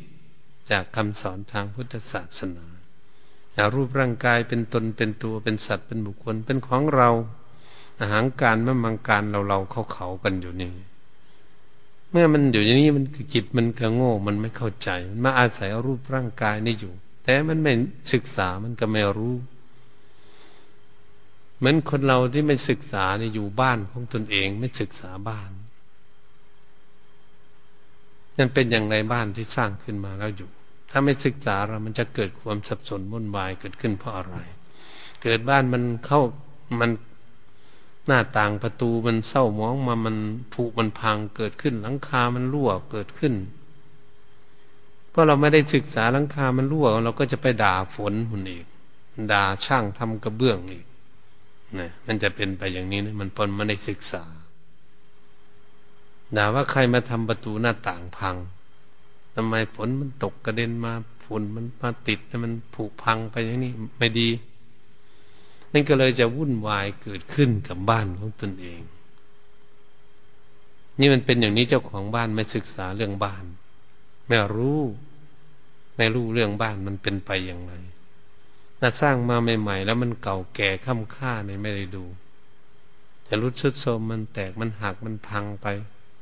[0.71, 2.67] จากคำสอนทางพุทธศาสนา
[3.75, 7.11] รูปร่างกายเป็นตนเป็นตัวเป็นสัตว์เป็นบุคคลเป็นของเรา
[8.01, 10.73] อาหารการมะมังการเราเราเขาเขากันอยู่นี่
[12.11, 13.05] เมื่อมันอยู่อย่างนี้มัน
[13.35, 16.93] จิตมันก็โง่ มันไม่เข้าใจ มันมาอาศัยรูปร่างกายนี่อยู่
[17.25, 17.73] แต่มันไม่
[18.13, 19.35] ศึกษามันก็ไม่รู้
[21.61, 25.51] เหมือนคนเราที่ไม่ศึกษาเนี่ยอยู่บ้านของตนเองไม่ศึกษาบ้าน
[28.37, 30.51] นั่นเป็นอย่างไรบ้านที่สร้างขึ้นมาแล้วอยู่
[30.91, 34.37] ถ้าไม่ศึกษาเรามันจะเกิดความสับสนวุ่นวายเกิดขึ้นเพราะอะไร
[35.23, 36.21] เกิดบ้านมันเข้า
[36.81, 36.91] มัน
[38.07, 40.17] หน้าต่างประตูมันเศร้ามองมามัน
[40.53, 43.35] ผุมันพังเกิดขึ้น หลังคามันรั่วเกิดขึ้น
[45.11, 48.65] เพราะเราไม่ได้ศึกษาหลังคามันรั่ว เราก็จะไปด่าฝนมันอีก
[49.33, 50.85] ด่าช่างทำกระเบื้องอีก
[51.79, 54.25] นะมันจะเป็นไปอย่างนี้นะมันปนไม่ได้ศึกษา
[56.37, 58.37] ด่าว่าใครมาทำประตูหน้าต่างพัง
[59.35, 60.93] ทำไมฝนมันตกกระเด็นมา
[61.25, 64.29] ฝุ่นมันมาติดแล้วมันผุพังไปอย่างนี้ไม่ดี
[65.73, 68.81] นั่นก็เลยจะวุ่นวายเกิดขึ้นกับบ้านของตนเอง
[71.01, 73.45] นี่มันเป็นอย่างนี้เจ้าของบ้านไม่ศึกษาเรื่องบ้าน
[74.29, 74.81] ไม่รู้
[75.97, 77.73] ไม่รู้เรื่องบ้านมันเป็นไปอย่างไร
[78.81, 82.05] ถ้าสร้างมาใหม่ ๆ แล้วมันเก่าแก่ค่ำค่าเนี่ยไม่ได้ดู
[83.27, 85.67] จะรุดชุดโทมมันแตกมันหักมันพังไป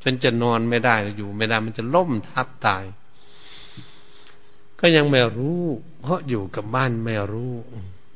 [0.02, 2.84] จนจะนอนไม่ได้อยู่ไม่ได้มันจะล่มทับตาย
[4.80, 5.60] ก็ยังไม่รู้
[6.00, 7.52] เพราะอยู่กับบ้านไม่รู้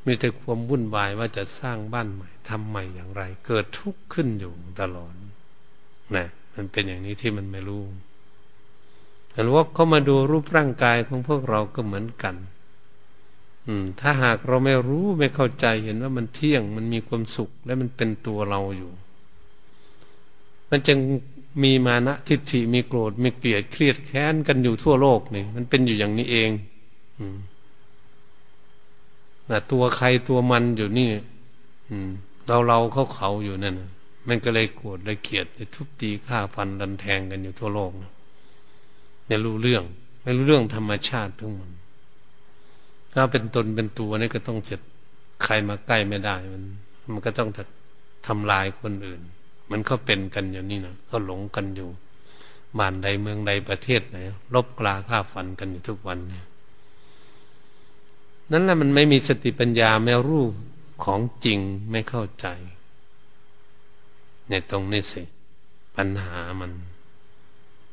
[0.07, 5.15] มีแต่ความวุ่นวายว่าจะสร้างบ้านใหม่ทำใหม่อย่างไร เกิดทุกข์ขึ้นอยู่ตลอด
[6.17, 7.85] นะมันเป็นอย่างนี้ที่มันไม่รู้
[9.31, 12.35] แต่ว่าเขามาดูรูปร่างกายของพวกเราก็เหมือนกัน
[13.67, 18.91] อืม ถ้าหากเราไม่รู้ไม่เข้าใจเห็นว่ามันเที่ยงมันมีความสุขและมันเป็นตัวเราอยู่
[20.71, 20.99] มันจึง
[21.63, 26.51] มีมานะทิฏฐิมีโกรธมีเกลียดเครียดแค้นกันอยู่ทั่วโลกนี่มันเป็นอยู่อย่างนี้เอง
[27.19, 27.37] อืม
[29.51, 31.11] นะตัวใครตัวมันอยู่นี่
[31.91, 32.11] อืม
[32.47, 33.77] เราเราเขาเขาอยู่นั่น
[34.29, 37.91] มันก็เลยโกรธเลยเกลียดเลยทุบตีฆ่าฟันดันแทงกันอยู่ทั่วโลก
[39.27, 39.85] ไม่รู้เรื่อง
[40.23, 41.71] ไม่รู้เรื่องธรรมชาติทั้งหมด
[43.15, 44.77] ถ้าเป็นตนเป็นตัวนี่ก็ต้องเจะ
[45.43, 46.63] ใครมาใกล้ไม่ได้มัน
[47.13, 47.49] มันก็ต้อง
[48.27, 49.21] ทำลายคนอื่น
[49.71, 51.89] มันก็เป็นกันอย่างนี้นะก็หลงกันอยู่
[52.79, 54.17] บ้านใดเมืองใดประเทศไหน
[54.55, 56.47] ลบกลาฆ่าฟันกันอยู่ทุกวันเนี่ย
[58.51, 60.45] นั่นแหละมันไม่มีสติปัญญาไม่รู้
[61.05, 61.59] ของจริง
[61.91, 62.47] ไม่เข้าใจ
[64.49, 65.23] ในตรงนี้สิ
[65.97, 66.73] ปัญหามัน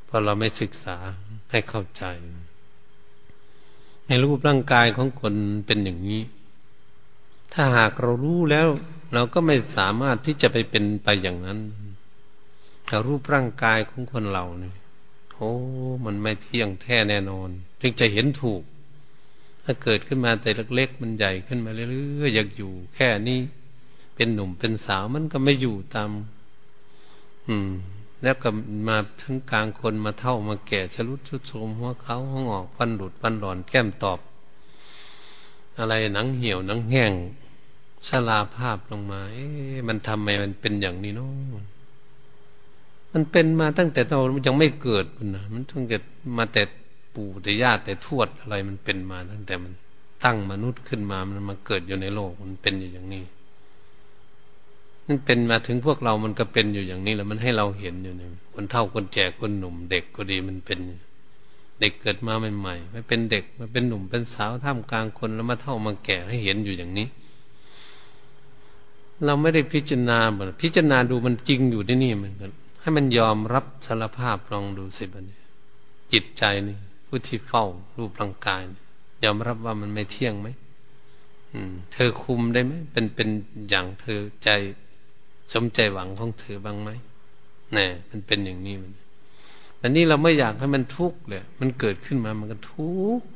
[0.06, 0.98] เพราะเราไม่ศึกษา
[1.52, 2.04] ให้เข้าใจ
[4.12, 5.34] ในรูปร่างกายของคน
[5.66, 6.22] เป็นอย่างนี้
[7.54, 8.68] ถ้าหากเรารู้แล้ว
[9.14, 11.60] เราก็ไม่สามารถที่จะไปเป็นไปอย่างนั้น
[12.86, 14.76] แต่รูปร่างกายของคนเราเนี่ย
[15.34, 15.52] โอ้
[16.06, 17.50] มันไม่เที่ยงแท้แน่นอน
[17.82, 18.62] จึงจะเห็นถูก
[19.64, 23.40] ถ้าเกิดขึ้นมาแต่เล็กๆมันใหญ่ขึ้นมาเรื่อยๆอยากอยู่ แค่นี้
[24.16, 26.12] เป็นหนุ่มเป็นสาวมันก็ไม่อยู่ตาม
[27.48, 27.72] อืม
[28.24, 28.50] แล้วก็
[28.88, 34.20] มาทั้งกลางคนมาเท่ามาแก่ชลุดชุดโสมหัวเขาห้องออกฟันหลุดฟันหลอนแก้มตอบ
[35.78, 37.12] อะไรหนังเหี่ยวหนังแห้ง
[38.10, 41.64] สลาภาพลงมาเอ๊ะมันทำไมมันเป็นอย่างนี้เนาะ
[43.14, 45.06] มันเป็นมาตั้งแต่เรายังไม่เกิด
[45.36, 45.98] นะมันตั้งแต่
[46.38, 46.64] มาแต่
[47.16, 49.74] ปู่แต่ญาติแต่ทวดอะไรมันเป็นมาตั้งแต่มัน
[50.24, 53.24] ตั้งมนุษย์ขึ้นมามันมาเกิดอยู่ในโลกมันเป็นอยู่อย่างนี้
[55.12, 60.80] มันเป็นมาถึงพวกเรามันก็เป็นอยู่อย่างนี้แหละมันให้เราเห็นอยู่เนี่ยคนเท่าคนแก่คนหนุ่ม เด็กก็ดีมันเป็น
[61.80, 67.08] เด็กเกิดมาใหม่ๆไม่เป็นเด็กมาเป็นหนุ่มเป็นสาวท่ามกลางคนแล้วมาเท่ามาแก่ให้เห็นอยู่อย่างนี้
[69.26, 75.40] เราไม่ได้พิจารณาเหมือนพิจารณาดูมันจริงอยู่ที่นี่เหมือนกันให้มันยอมรับสารภาพลองดูสิบันนี้
[76.14, 77.66] จิตใจนี่ผู้ที่เฝ้า
[77.98, 78.62] รูปร่างกาย
[79.24, 80.48] ยอมรับว่ามันไม่เที่ยงไหม
[81.94, 83.30] เธอคุมได้ไหมเป็นเป็น
[83.70, 84.50] อย่างเธอใจ
[85.54, 86.90] สมใจหวังของเธอบ้างไหม
[87.76, 88.94] นี่มันเป็นอย่างนี้มัน
[89.78, 93.28] แต่นี่เราไม่อยากให้มันทุกข์เลยมันเกิดขึ้นมามันก็ทุกข์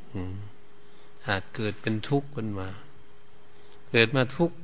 [1.26, 2.68] อาจเกิดเป็นทุกข์ขึ้นมา
[3.90, 4.56] เกิดมาทุกข์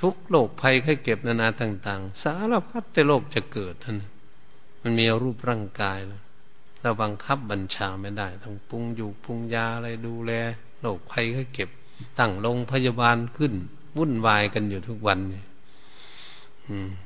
[0.00, 3.96] ทุกข์โรคภัยไข้เก็บนานาต่าง ๆ สารพัดแต่โรคจะเกิดท่าน
[4.82, 6.22] มันมีรูปร่างกายแล้ว
[6.82, 10.32] เราบังคับบัญชาไม่ได้ต้องปรุงอยู่ปรุงยาอะไรดูแล
[10.80, 11.68] โรคภัยไข้เก็บ
[12.18, 13.52] ตั้งโรงพยาบาลขึ้น
[13.96, 15.44] วุ่นวายกันอยู่ทุกวันเนี่ย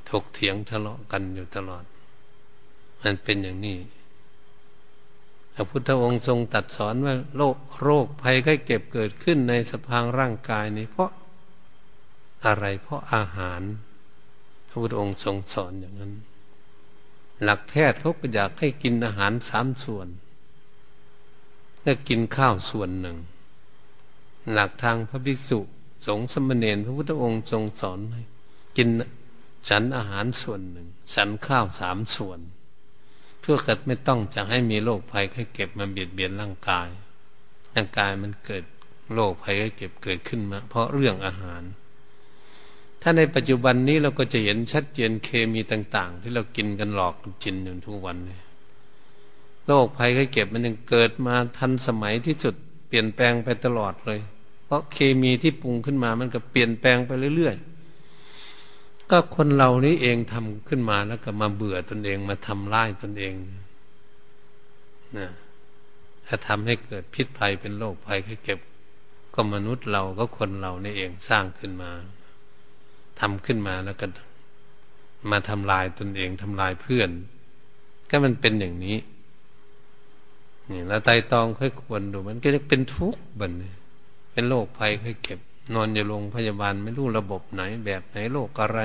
[0.09, 1.83] ถกเถียงทะเลาะกันอยู่ตลอด
[3.01, 3.77] มันเป็นอย่างนี้
[5.53, 11.11] พระพุทธองค์ทรงตัดสอนว่าโรคโรคภัยไข้เก็บเกิดขึ้นในสภางร่างกายนี้เพราะ
[12.45, 13.61] อะไรเพราะอาหาร
[14.69, 16.13] พระพุทธองค์ทรงสอนอย่างนั้น
[17.43, 20.07] หลักแพทย์เขาก็อยากให้กินอาหารสามส่วน
[21.81, 23.17] แล้วกินข้าวส่วนหนึ่ง
[24.51, 25.59] หลักทางพระภิกษุ
[26.07, 28.21] สงฆ์สมณเณรพระพุทธองค์ทรงสอนให้
[28.77, 28.89] กิน
[29.69, 32.39] ฉันอาหารส่วนหนึ่ง ฉันข้าวสามส่วน
[33.41, 36.87] เพื่อกัดไม่ต้องจะให้มีโรคภัยไข้เก็บมาเบียดเบียนร่างกาย
[37.75, 38.63] ร่างกายมันเกิด
[39.13, 41.63] โรคภัยไข้เก็บเกิดขึ้นมา เพราะเรื่องอาหาร
[43.01, 48.43] ถ้าในปัจจุบันนี้เราก็จะเห็นชัดเจนเคมีต่าง ๆ ที่เรากินกันหลอกกันจินอยู่ทุกวันเนี่ย
[49.67, 52.55] โรคภัยไข้เก็บมันยังเกิดมาทันสมัยที่สุด
[52.87, 54.19] เปลี่ยนแปลงไปตลอดเลย
[54.65, 57.70] เพราะเคมีที่ปรุงขึ้นมามันก็เปลี่ยนแปลงไปเรื่อยๆ
[59.11, 63.33] ก็คนเรานี้เองทำขึ้นมาแล้วก็มาเบื่อตนเองมาทำร้ายตนเอง
[65.17, 65.29] นะ
[66.27, 68.59] ถ้าทำให้เกิดพิษภัยเป็นโรคภัยไข้เก็บ
[69.33, 71.91] ก็มนุษย์เราก็คนเรานี่เองสร้างขึ้นมา
[73.19, 74.05] ทำขึ้นมาแล้วก็
[75.31, 77.09] มาทำลายตนเองทำลายเพื่อน
[78.09, 78.97] ก็มันเป็นอย่างนี้
[80.69, 83.51] นี่แล้วไตตองค่อยควรดูมันก็จะเป็นทุกข์บัน
[84.31, 85.39] เป็นโรคภัยค่อยเก็บ
[85.75, 88.79] นอนอยู่โรงพยาบาลไม่รู้ระบบไหน แบบไหนโรคอะไร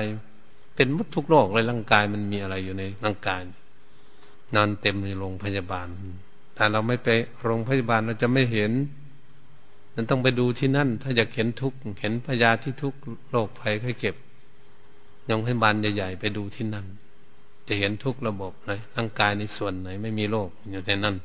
[0.75, 3.41] เป็นมุดทุกโรคเลยร่างกายมันมีอะไรอยู่ในร่างกาย
[4.55, 5.87] นอนเต็มในโรงพยาบาล
[6.55, 7.09] แต่เราไม่ไป
[7.43, 8.71] โรงพยาบาลเราจะไม่เห็น
[9.95, 12.93] มันต้องไปดูที่นั่น ถ้าอยากเห็นทุกเห็นพยาที่ทุก
[13.31, 14.15] โรคภัยค่อยเก็บ
[15.25, 16.85] โรงพยาบาลใหญ่ๆไปดูที่นั่น
[17.67, 21.15] จะเห็นทุกระบบเลยร่างกายในส่วนไหน ไม่มีโรคอยู่ในนั้น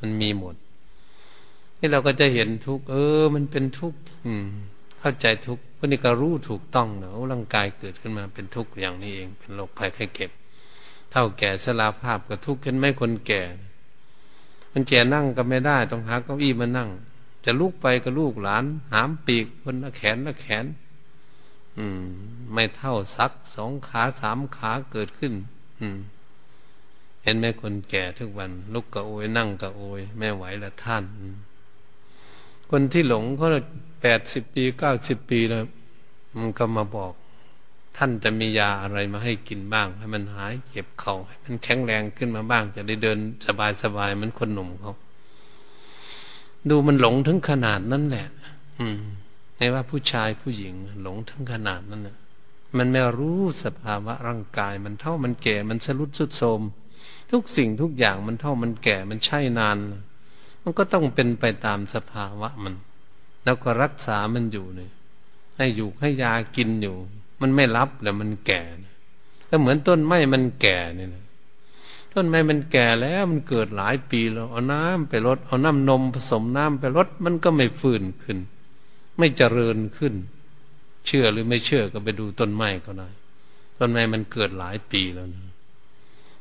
[0.00, 0.54] มันมีหมด
[1.78, 3.94] นี่เราก็จะเห็นทุกเออ มันเป็นทุก
[4.26, 4.46] อืม
[5.06, 10.30] เข้าใจทุกพวกนี้ก็รู้ถูกต้องเนาะร่างกายเกิดขึ้นมาเป็นทุกข์อย่างนี้เอง เป็นโรคภัยไข้เก็บ
[11.10, 13.42] เท่าแก่สลาภาพก็ทุกข์เห็นไหมคนแก่
[14.72, 16.90] มันแก่นั่งก็ไม่ได้ต้องหาเก้าอี้มานั่ง
[17.44, 20.64] จะลุกไปก็ลูกหลาน หามปีกคนละแขนละแขน
[21.78, 22.04] อืม
[22.52, 25.32] ไม่เท่าซักสองขาสามขาเกิดขึ้น
[25.80, 25.98] อืม
[27.22, 31.04] เห็นไหมคนแก่ทุกวัน ลุกกะโอยนั่งกะโอยแม่ไหวละท่าน
[32.70, 33.48] คนที่หลงเขา
[34.02, 35.64] แปดสิบปีเก้าสิบปีแล้ว
[36.38, 37.12] มันก็มาบอก
[37.96, 44.94] ท่านจะมียาอะไรมาให้กินบ้าง ให้มันหายเจ็บเขา่าให้มันแข็งแรงขึ้นมาบ้าง จะได้เดินสบายสบายเหมือนคนหนุ่มเขา
[46.70, 48.26] ดูมันหลงถึงขนาดนั้นแหละ
[48.80, 49.00] อืม
[49.56, 52.16] ไม่ว่าผู้ชายผู้หญิง หลงถึงขนาดนั้นน่ะ
[52.76, 56.60] มันไม่รู้สภาวะร่างกาย มันเท่ามันแก่ มันสรุดสุดโทม
[57.30, 59.78] ทุกสิ่งทุกอย่างมันเท่ามันแก่ มันใช่นาน
[60.68, 62.74] มันก็ต้องเป็นไปตามสภาวะมัน
[63.44, 64.90] แล้วก็รักษามันอยู่เนี่ย
[65.56, 66.96] ให้อยู่ให้ยากินอยู่
[67.40, 68.62] มันไม่รับแล้วมันแก่
[69.48, 71.08] ก็เหมือนต้นไม้มันแก่เนี่ย
[72.12, 78.38] ต้นไม้มันแก่แล้วมันเกิดหลายปีแล้วเอาน้ำไปลดเอาน้ำนมผสมน้ำไปลดมันก็ไม่ฟื้นขึ้น
[79.18, 80.14] ไม่เจริญขึ้น
[81.06, 83.08] เชื่อหรือไม่เชื่อก็ไปดูต้นไม้ก็ได้
[83.78, 85.52] ต้นไม้มันเกิดหลายปีแล้วนะ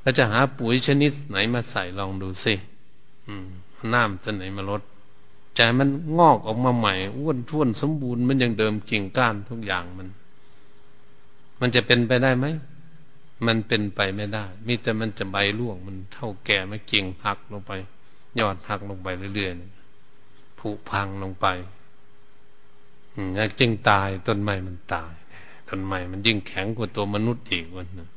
[0.02, 2.56] เราจะหาปุ๋ยชนิดไหนมาใส่ลองดูสิ
[3.28, 3.48] อืม
[3.94, 4.82] น้ำจะไหนมาลด
[5.56, 10.08] ใจมันงอกออกมาใหม่อ้วนท้วนสมบูรณ์มันยังเดิมกิ่งก้านทุกอย่างมัน
[11.60, 12.46] มันจะเป็นไปได้ไหม
[13.46, 17.72] มันเป็นไปไม่ได้ มีแต่มันจะใบร่วง มันเท่าแก่ไม่กิ่งหักลงไป
[18.40, 21.46] ยอดหักลงไปเรื่อยๆผุพังลงไป
[23.16, 25.14] อืมจึงตายต้นไม้มันตาย
[25.70, 28.10] ต้นไม้มันยิ่งแข็งกว่าตัวมนุษย์อีกวันนึง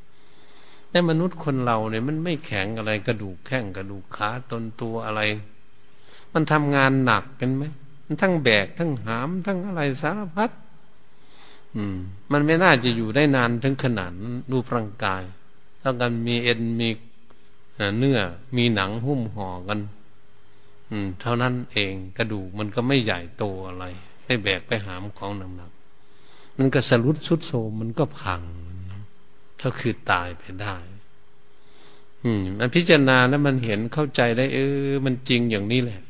[0.90, 5.20] ในมนุษย์คนเราเนี่ยมันไม่แข็งอะไรกระดูกแข้งกระดูกขาตนตัวอะไร
[6.32, 7.64] มันทำงานหนักกันไหม
[8.04, 10.50] มันทั้งแบกทั้งหาม ทั้งอะไรสารพัด
[11.76, 11.96] อืม
[12.32, 14.12] มันไม่น่าจะอยู่ได้นานถึงขนาด
[14.52, 15.22] รูปร่างกาย
[15.80, 16.88] เท่ากันมีเอ็นมี
[17.98, 18.20] เนื้อ
[18.56, 19.80] มีหนังหุ้มห่อกัน
[20.90, 23.84] อืม เท่านั้นเองกระดูกมันก็ไม่ใหญ่โตอะไร
[24.24, 28.42] ไม่แบกไปหามของหนักๆมันก็สรุดสุดโทมมันก็พัง
[29.62, 30.76] ก็คือตายไปได้
[32.24, 36.00] อืม มันพิจารณาแล้วมันเห็นเข้าใจได้ เออ มันจริงอย่างนี้แหละ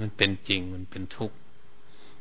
[0.00, 1.36] มันเป็นจริงมันเป็นทุกข์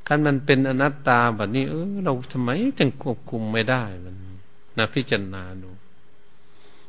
[0.08, 4.16] การมันเป็นอนัตตาแบบนี้ เออ เราทำไมจึงควบคุมไม่ได้มัน
[4.78, 5.70] นะพิจารณาดู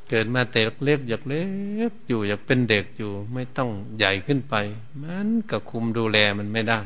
[0.08, 1.44] เกิดมาแต่เล็กอยากเล็
[1.90, 4.54] กอยู่อยากเป็นเด็กอยู่ ไม่ต้องใหญ่ขึ้นไป
[5.02, 6.80] มันก็คุมดูแลมันไม่ได้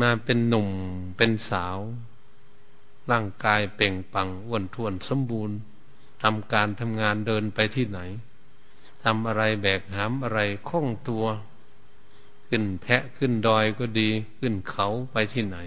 [0.00, 0.68] มาเป็นหนุ่ม
[1.16, 1.78] เป็นสาว
[3.10, 5.56] ร่างกายเป่งปังอ้วนท้วนสมบูรณ์
[6.22, 8.00] ทำการทำงานเดินไปที่ไหน
[9.04, 11.24] ทำอะไรแบกหามอะไรคล่องตัว
[12.50, 15.58] ขึ้นแพะขึ้นดอยก็ดี ขึ้นเขาไปที่ไหน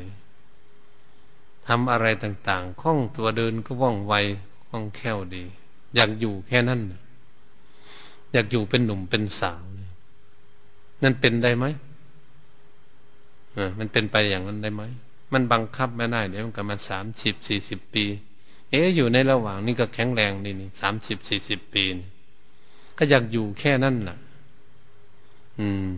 [1.68, 4.14] ทำอะไรต่างๆคล่องตัวเดินก็ว่องไว
[4.68, 5.44] คล่องแคล่วดี
[5.96, 6.82] อยากอยู่แค่นั้น
[8.32, 9.64] อยากอยู่เป็นหนุ่มเป็นสาว
[11.04, 11.66] นั่นเป็นได้ไหม
[13.80, 14.84] มันเป็นไปอย่างนั้นได้ไหม
[15.34, 18.06] มันบังคับไม่ได้ เดี๋ยวมันก็มาสามสิบสี่สิบปี
[18.70, 21.84] เอ๊อยู่ในระหว่างนี้ก็แข็งแรงนี่นี่สามสิบสี่สิบปี
[22.98, 24.18] ก็อยากอยู่แค่นั้นแหละ
[25.60, 25.90] อืม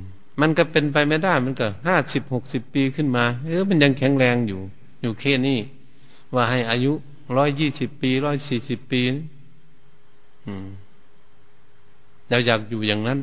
[0.41, 4.59] มันก็เป็นไปไม่ได้ มันก็ห้าสิบหกสิบปีขึ้นมา เออมันยังแข็งแรงอยู่
[5.01, 5.59] อยู่แค่นี้
[6.33, 6.91] ว่าให้อายุ
[7.37, 9.01] ร้อยยี่สิบปีร้อยสี่สิบปี
[12.29, 13.19] เราอยากอยู่อย่างนั้น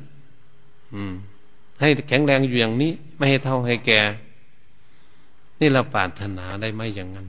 [0.95, 1.13] อืม
[1.81, 4.01] ให้แข็งแรงอยู่อย่างนี้ ไม่ให้เท่าให้แก่
[5.61, 7.29] นี่เราปรารถนาได้ไหมอย่างนั้น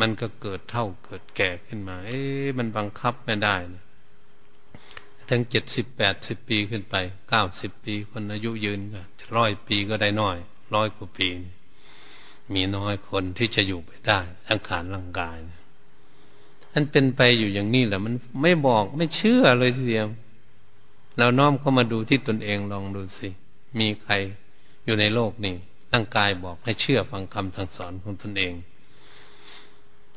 [0.00, 3.84] มันก็เกิดเท่าเกิดแก่ขึ้นมา เอ๊ะมันบังคับไม่ได้นะ
[5.28, 6.94] ทั้งเจ็ดสิบแปดสิบปีขึ้นไป
[7.28, 9.02] เก้าสิบปีคนอายุยืนก็
[9.36, 10.36] ร้อยปีก็ได้น้อย
[10.74, 11.28] ร้อยกว่าปี
[12.54, 14.18] มีน้อยคนที่จะอยู่ไปได้
[14.48, 15.36] สังขารร่างกาย
[16.72, 20.06] นั่นเป็นไปอยู่อย่างนี้แหละ มันไม่บอกไม่เชื่อเลยทีเดียว
[21.18, 23.28] เราน้อมเข้ามาดูที่ตนเองลองดูสิ
[23.78, 24.12] มีใคร
[24.84, 25.54] อยู่ในโลกนี้
[25.92, 28.54] ร่างกายบอกให้เชื่อฟังคำสั่งสอนของตนเอง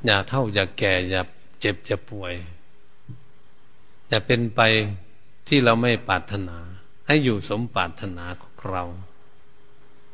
[0.05, 1.21] อย่าเท่าอย่าแก่อย่า
[1.59, 2.33] เจ็บอย่าป่วย
[4.09, 4.61] อย่าเป็นไป
[5.47, 6.57] ที่เราไม่ปรารถนา
[7.07, 8.83] ให้อยู่สมปรารถนาของ เรา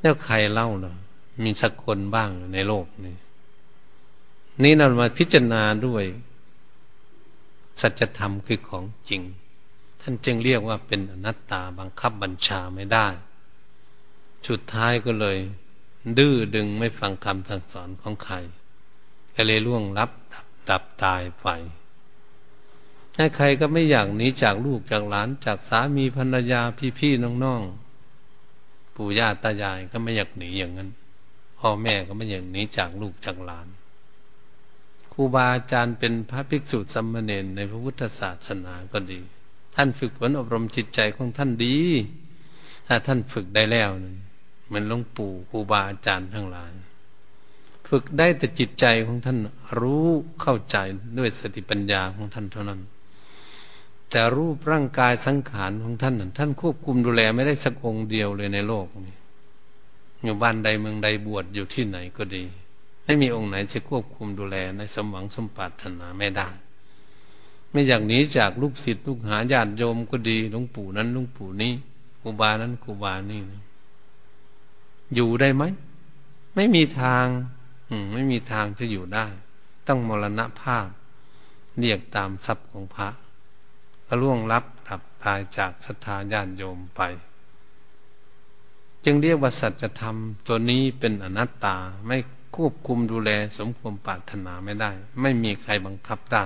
[0.01, 0.97] แล้วใครเล่าเนาะ
[1.43, 3.15] มีสักคนบ้างในโลกนี้
[4.63, 6.03] นี่เรามาพิจารณาด้วย
[7.81, 9.21] สัจธรรมคือของจริง
[10.01, 13.07] ท่านจึงเรียกว่าเป็นอนัตตาบังคับบัญชาไม่ได้
[14.47, 15.37] สุดท้ายก็เลย
[16.17, 18.35] ดื้อดึงไม่ฟังคำสั่งสอนของใคร
[19.35, 21.47] ก็เลยล่วงลับดับดับตายไป
[23.15, 26.61] ให้ใครก็ไม่อยากหนีจากลูกจากหลานจากสามีภรรยา
[26.99, 27.90] พี่ๆน้องๆ
[29.01, 30.89] ปู่ย่าตายายก็ไม่อยากหนีอย่างนั้น
[31.59, 33.67] พ่อแม่ก็ไม่อยากหนีจากลูกจากหลาน
[35.13, 39.19] ครูบาอาจารย์เป็นพระภิกษุสัมมาเนนในพระพุทธศาสนาก็ดี
[39.75, 41.77] ท่านฝึกฝนอบรมจิตใจของท่านดี
[42.87, 44.15] ถ้าท่านฝึกได้แล้วนะ
[44.65, 46.71] เหมือนหลวงปู่ครูบาอาจารย์ทั้งหลาย
[47.89, 49.37] ฝึกได้แต่จิตใจของท่าน
[49.79, 50.07] รู้
[50.41, 50.77] เข้าใจ
[51.17, 52.81] ด้วยสติปัญญาของท่านเท่านั้น
[54.11, 59.15] แต่รูปร่างกายสังขารของท่านท่านควบคุมดูแลไม่ได้สักองค์เดียวเลยในโลกนี้
[60.23, 62.43] อยู่บ้านใดเมืองใดบวชอยู่ที่ไหนก็ดี
[63.03, 66.47] ไม่มีองค์ไหนจะควบคุมดูแลในสมหวังสมปรารถนาไม่ได้
[67.71, 71.73] ไม่อย่างนี้จากลูกศิษย์ลูกหาญาติโยมก็ดีหลวงปู่นั้นหลวงปู่นี้
[72.21, 73.41] ครูบานั้นครูบานี่
[75.15, 75.63] อยู่ได้ไหม
[76.55, 77.25] ไม่มีทาง
[77.89, 79.25] อืม ไม่มีทางจะอยู่ได้
[79.87, 80.87] ต้องมรณะภาพ
[81.79, 83.07] เรียกตามทรัพย์ของพระ
[84.13, 87.01] ก็ล่วงลับดับตายจากศรัทธาญาติโยมไป
[89.05, 91.75] จึงเรียกว่าสัจธรรมตัวนี้เป็นอนัตตา
[92.07, 92.17] ไม่
[92.55, 94.91] ควบคุมดูแลสมควรปรารถนาไม่ได้
[95.21, 96.43] ไม่มีใครบังคับได้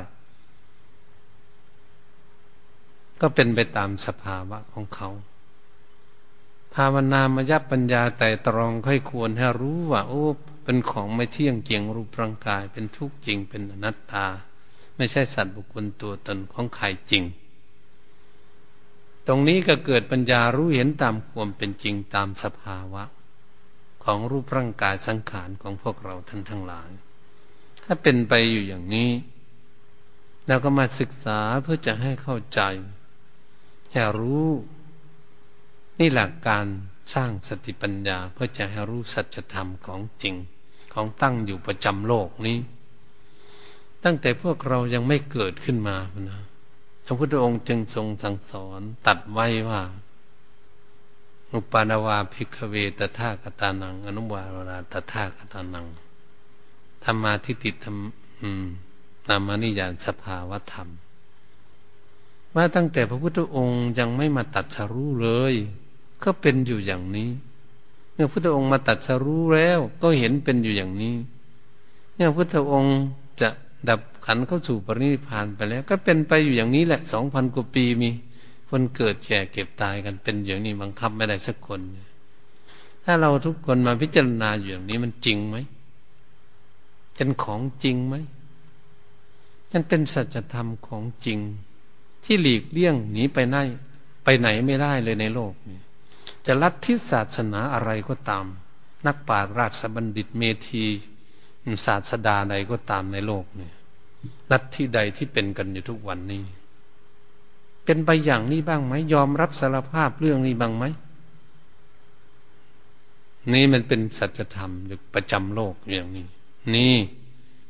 [3.22, 5.10] ก็เป็นไปตามสภาวะของเขา
[6.74, 10.24] ภาวนามยับปัญญาแต่ตรองค่อยควรให้รู้ว่า โอ้
[10.64, 14.26] เป็นของไม่เที่ยงเกียงรูปร่างกาย เป็นทุกข์จริงเป็นอนัตตา
[14.96, 17.26] ไม่ใช่สัตว์บุคคลตัวตนของใครจริง
[19.28, 23.04] ตรงนี้ก็เกิดปัญญารู้เห็นตามความเป็นจริงตามสภาวะ
[24.04, 26.90] ของรูปร่างกายสังขารของพวกเราท่านทั้งหลาย
[27.84, 29.12] ถ้าเป็นไปอยู่อย่างนี้
[30.48, 32.62] เราก็มาศึกษาเพื่อจะให้เข้าใจ
[33.92, 34.50] ให้รู้
[36.00, 36.66] นี่หลักการ
[37.14, 40.36] สร้างสติปัญญาเพื่อจะให้รู้สัจธรรมของจริง
[40.94, 42.58] ของตั้งอยู่ประจำโลกนี้
[44.04, 45.98] ตั้งแต่พวกเรายังไม่เกิดขึ้นมา
[46.30, 46.42] นะ
[47.06, 49.82] พระพุทธองค์จึงทรงสั่งสอนตัดไว้ว่า
[51.54, 55.86] อุปานาวาภิกเวตถากตานัง อนุวาราตถากตานัง
[57.04, 57.98] ธรรมาทิฏฐิธรรม
[59.28, 60.88] นามานิยานสภาวธรรม
[62.56, 65.54] ว่าตั้งแต่พระพุทธองค์ยังไม่มาตัดสรู้เลย
[66.24, 67.30] ก็เป็นอยู่อย่างนี้
[68.14, 71.16] เมื่อพุทธองค์มาตัดสรู้แล้ว ก็เห็นเป็นอยู่อย่างนี้
[72.16, 72.98] เมื่อพุทธองค์
[73.42, 73.50] จะ
[73.90, 78.10] ดับขันเข้าสู่ปรินิพานไปแล้ว ก็เป็นไปอยู่อย่างนี้แหละสองพันกว่าปีมี
[78.70, 81.82] คนเกิดแก่เก็บตายกันเป็นอย่างนี้บังคับไม่ได้สักคน
[83.06, 85.58] ถ้าเราทุกคนมาพิจารณาอยู่อย่างนี้มันจริงไหม
[87.16, 88.16] เป็นของจริงไหม
[89.72, 91.40] มันเป็นสัจธรรมของจริง
[92.24, 93.58] ที่หลีกเลี่ยงหนีไปไหน
[94.24, 95.80] ไปไหนไม่ได้เลยในโลกนี้
[96.46, 98.46] จะลัทธิศาสนาอะไรก็ตาม
[99.06, 100.84] นักปราชญ์ราชบัณฑิตเมธี
[101.86, 103.75] ศาสดาใดก็ตามในโลกเนี่ย
[104.52, 106.44] ลัทธิใดที่เป็นกันอยู่ทุกวันนี้
[107.86, 110.84] เป็นไปอย่างนี้บ้างไหมยอมรับสารภาพเรื่องนี้บ้างไหม
[113.54, 116.26] นี่มันเป็นสัจธรรมอยู่ประจำโลกอย่างนี้
[116.76, 116.96] นี่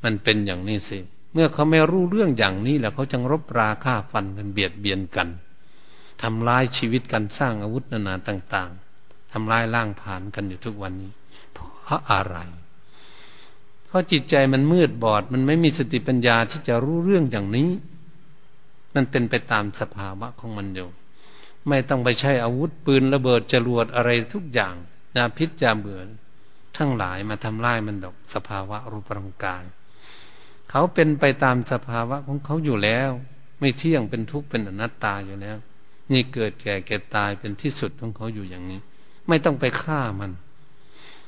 [0.04, 0.98] มันเป็นอย่างนี้สิ
[1.34, 5.28] เมื่อเขาไม่รู้เรื่องอย่างนี้แล้วเขาจึงรบราฆ่าฟันกันเบียดเบียนกัน
[6.22, 8.70] ทำลายชีวิตกันสร้างอาวุธนานาต่าง
[9.02, 11.12] ๆทำลายล่างผ่านกันอยู่ทุกวันนี้
[11.54, 12.38] เพราะอะไร
[13.96, 17.70] ราะจิตใจมันมืดบอด มันไม่มีสติปัญญาที่จะรู้เรื่องอย่างนี้
[18.96, 20.90] มันเป็นไปตามสภาวะของมันอยู่
[21.68, 24.76] ไม่ต้องไปใช้อาวุธปืนระเบิดจรวดอะไรทุกอย่าง
[25.16, 26.02] ยาพิษยาเบื่อ
[26.78, 29.64] ทั้งหลายมาทำลายมันดอกสภาวะรูปร่างกาย
[30.70, 33.10] เขาเป็นไปตามสภาวะของเขาอยู่แล้ว
[33.60, 35.58] ไม่เที่ยงเป็นทุกข์เป็นอนัตตาอยู่แล้ว
[36.12, 38.80] นี่เกิดแก่แก่ตายเป็นที่สุดของเขาอยู่อย่างนี้
[39.28, 40.32] ไม่ต้องไปฆ่ามัน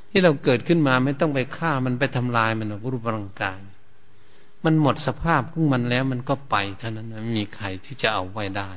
[0.09, 3.59] ที่เราเกิดขึ้นมาไม่ต้องไปฆ่ามันไปทำลายมันรูปร่างกาย
[4.65, 8.71] มันหมดสภาพของมันแล้วมันก็ไปเท่านั้นไม่มีใครที่จะเอาไว้ได้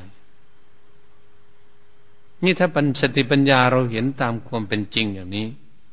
[2.45, 5.47] นี่ถ้าปัญสติปัญญาเราเห็นตามความเป็นจริงอย่างนี้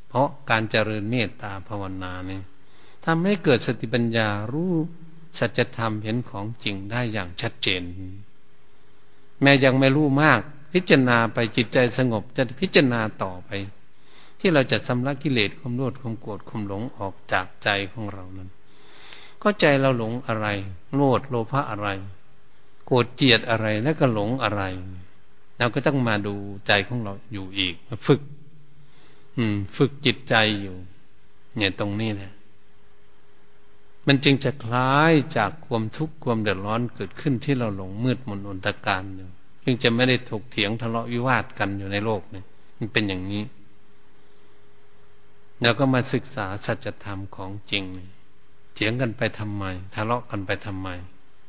[0.09, 2.43] เพราะการเจริญเมตตาภาวนาเนี่ย
[3.05, 4.73] ทำให้เกิดสติปัญญารู้
[5.39, 7.81] สัจธรรมเห็นของจริงได้อย่างชัดเจน
[9.41, 10.39] แม้ยังไม่รู้มาก
[10.73, 13.51] พิจารณาไปจิตใจสงบจะพิจารณาต่อไป
[14.39, 18.49] ที่เราจะชำระกิเลสความโลภความโกรธความหลงออกจากใจของเรานั้น
[19.41, 20.47] ก็ใจเราหลงอะไร
[20.95, 21.87] โลดโลภะอะไร
[22.85, 24.63] โกรธเจียดอะไรแล้วก็หลงอะไร
[25.57, 26.35] เราก็ต้องมาดู
[26.67, 27.75] ใจของเราอยู่อีก
[28.07, 28.21] ฝึก
[29.37, 30.75] อืม ฝึกจิตใจอยู่
[31.55, 32.31] เนี่ยตรงนี้แหละ
[34.07, 39.27] มันจึงจะคล้ายจากความทุกข์ความเดือดร้อนเกิดขึ้นที่เราหลงมืดมนอนตการอยู่
[39.63, 42.45] จึงจะไม่ได้ถกเถียงทะเลาะวิวาทกันอยู่ในโลกเนี่ย
[42.77, 43.43] มันเป็นอย่างนี้
[45.61, 47.83] เราก็มาศึกษาสัจธรรมของจริง
[48.73, 50.89] เถียงกันไปทำไมทะเลาะกันไปทำไม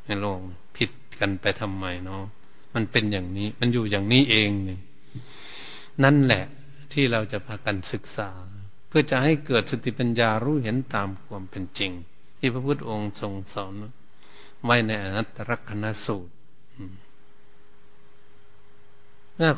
[0.04, 0.38] ในโลก
[0.76, 0.90] ผิด
[1.20, 2.22] กันไปทำไมเนาะ
[2.74, 4.78] มันเป็นอย่างนี้ มันอยู่อย่างนี้เองนี่
[6.04, 6.44] นั่นแหละ
[6.92, 8.30] ที่เราจะพากันศึกษา
[8.88, 11.92] เพื่อจะให้เกิดสติปัญญารู้เห็นตามความเป็นจริง
[12.38, 13.72] ที่พระพุทธองค์ทรงสอน
[14.64, 16.32] ไว้ในอนัตตลกนสูตร
[19.34, 19.50] เมื่อ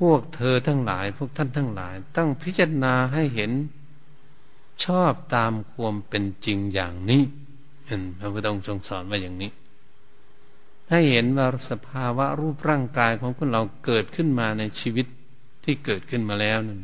[0.00, 3.52] พวกเธอทั้งหลาย พวกท่านทั้งหลายต้องพิจารณาให้เห็น
[4.84, 7.22] ชอบตามความเป็นจริงอย่างนี้
[8.18, 9.50] พระพุทธองค์ทรงสอนว่าอย่างนี้
[10.90, 15.06] ให้เห็นว่าสภาวะรูปร่างกายของคนเราเกิดขึ้นมาในชีวิต
[15.64, 16.80] ที่เกิดขึ้นมาแล้วนั่น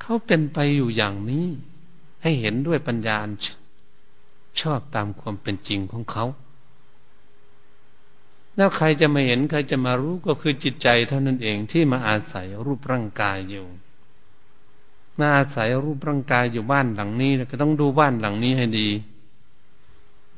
[0.00, 1.46] เขาเป็นไปอยู่อย่างนี้
[2.22, 3.18] ให้เห็นด้วยปัญญา
[4.60, 6.24] ชอบตามความเป็นจริงของเขา
[8.58, 13.66] แล้วใครจะมาเห็นใครจะมารู้ก็คือจิตใจเท่านั้นเองที่มาอาศัยรูปร่างกายอยู่
[15.18, 18.88] มาอาศัยรูปร่างกายอยู่บ้านหลังนี้ก็ต้องดูบ้านหลังนี้ให้ดี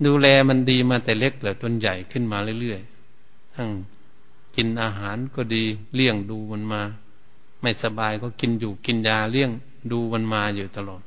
[0.04, 3.68] ดูแลมันดีมาแต่เล็กเหลือตนใหญ่ขึ้นมาเรื่อยๆทั้ง
[4.56, 5.64] กินอาหารก็ดี
[5.94, 6.82] เลี้ยงดูมันมา
[7.60, 9.50] ไม่สบายก็กินอยู่กินยาเลี้ยง
[9.92, 11.02] ดูมันมาอยู่ตลอด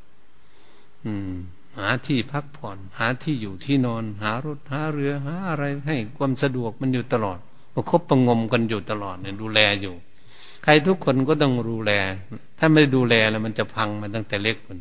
[1.06, 1.34] อืม
[1.78, 7.40] หาที่พักผ่อน หาที่อยู่ที่นอน หารถหาเรือหาอะไรให้ความสะดวกมันอยู่ตลอด
[7.74, 9.96] ประคบประงมกันอยู่ตลอดเนี่ยดูแลอยู่
[10.64, 11.92] ใครทุกคนก็ต้องดูแล
[12.60, 14.80] ถ้าไม่ดูแลแล้วมันจะพังมันตั้งแต่เล็กมัน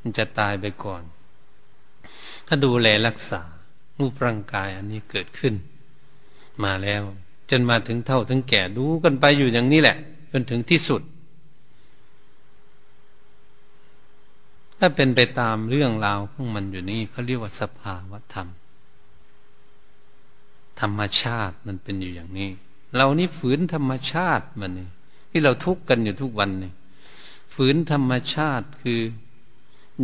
[0.00, 1.02] มันจะตายไปก่อน
[2.46, 3.42] ถ้าดูแลรักษา
[3.98, 5.54] รูปร่างกายอันนี้เกิดขึ้น
[6.64, 7.02] มาแล้ว
[7.50, 9.96] จนมาถึงเท่าถึงแก่ดูกันไปอยู่อย่างนี้แหละ
[10.32, 11.02] จนถึงที่สุด
[14.78, 18.48] ถ้าเป็นไปตามเรื่องราวของมันอยู่นี่เขาเรียกว่าสภาวธรรม
[20.80, 22.50] ธรรมชาติมันเป็นอยู่อย่างนี้
[22.96, 24.88] เรานี่ฝืนธรรมชาติมันนี่
[25.30, 26.72] ที่เราทุกข์กันอยู่ทุกวันนี่
[27.54, 29.00] ฝืนธรรมชาติคือ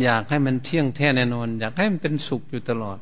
[0.03, 2.97] อยากให้มันเที่ยงแท้แน่นอน อยากให้มันเป็นสุขอยู่ตลอด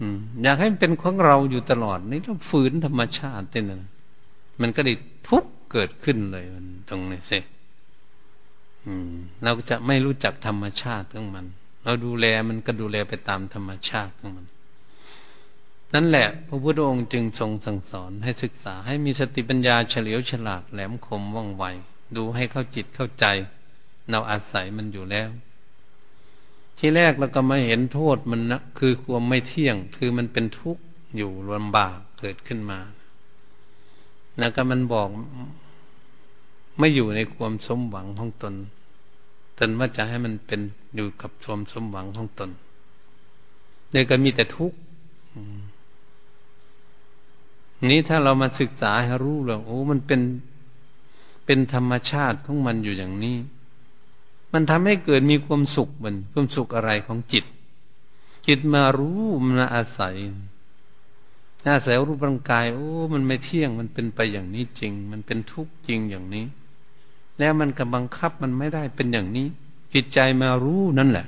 [0.00, 3.72] อืม อยากให้มันเป็นของเราอยู่ตลอด นี่ต้องฝืนธรรมชาติเต้น
[4.60, 4.94] มันก็ได้
[5.28, 7.38] ทุกข์เกิดขึ้นเลยมันตรงนี้สิ
[9.44, 11.46] เราจะไม่รู้จักธรรมชาติของมัน
[11.84, 14.46] เราดูแลมันก็ดูแลไปตามธรรมชาติของมัน
[15.94, 21.64] นั่นแหละ พระพุทธองค์จึงทรงสั่งสอนให้ศึกษาให้มีสติปัญญาเฉลียวฉลาดแหลมคมว่องไว
[22.16, 23.26] ดูให้เข้าจิตเข้าใจ
[24.10, 25.30] เราอาศัยมันอยู่แล้ว
[26.78, 30.82] ที่แรกเราก็มาเห็นโทษมันนะคือความไม่เที่ยง คือมันเป็นทุกข์
[31.16, 32.80] อยู่ลำบากเกิดขึ้นมา
[34.38, 35.08] แล้วก็มันบอก
[36.78, 38.54] ไม่อยู่ในความสมหวังของตน
[39.58, 40.60] ตนว่าจะให้มันเป็น
[40.94, 42.50] อยู่กับความสมหวังของตน
[43.90, 44.78] เนี่ยก็มีแต่ทุกข์
[47.90, 50.20] นี้ถ้าเรามาศึกษาให้รู้แล้วโอ้ มันเป็น
[51.46, 53.36] เป็นธรรมชาติของมันอยู่อย่างนี้
[54.52, 57.44] มันทำให้เกิดมีความสุขมันความสุขอะไรของจิต
[58.46, 60.16] จิตมารู้มันอาศัย
[61.74, 66.44] อาศัยรูปร่างกาย โอ้ มันไม่เที่ยง มันเป็นไปอย่างนี้จริง มันเป็นทุกข์จริงอย่างนี้
[67.42, 69.46] แล้วมันก็บังคับมันไม่ได้เป็นอย่างนี้
[69.94, 71.26] จิตใจมารู้นั่นแหละ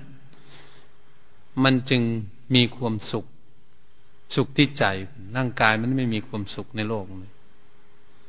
[1.65, 2.03] มันจึง
[2.55, 3.25] มีความสุข
[4.35, 4.85] สุขที่ใจ
[5.37, 7.33] ร่างกายมันไม่มีความสุขในโลกเลย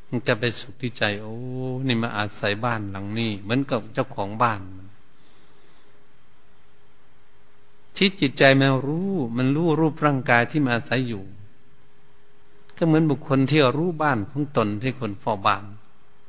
[0.09, 1.35] มันจะไปสุขที่ใจ โอ้
[1.87, 4.61] นี่มาอาศัยบ้านหลังนี้ เหมือนกับเจ้าของบ้าน
[7.95, 11.23] ที่จิตใจมันรู้ มันรู้รูปร่างกายที่มาอาศัยอยู่
[12.77, 15.65] ก็เหมือนบุคคลที่รู้บ้านของตนที่คนเฝ้าบ้าน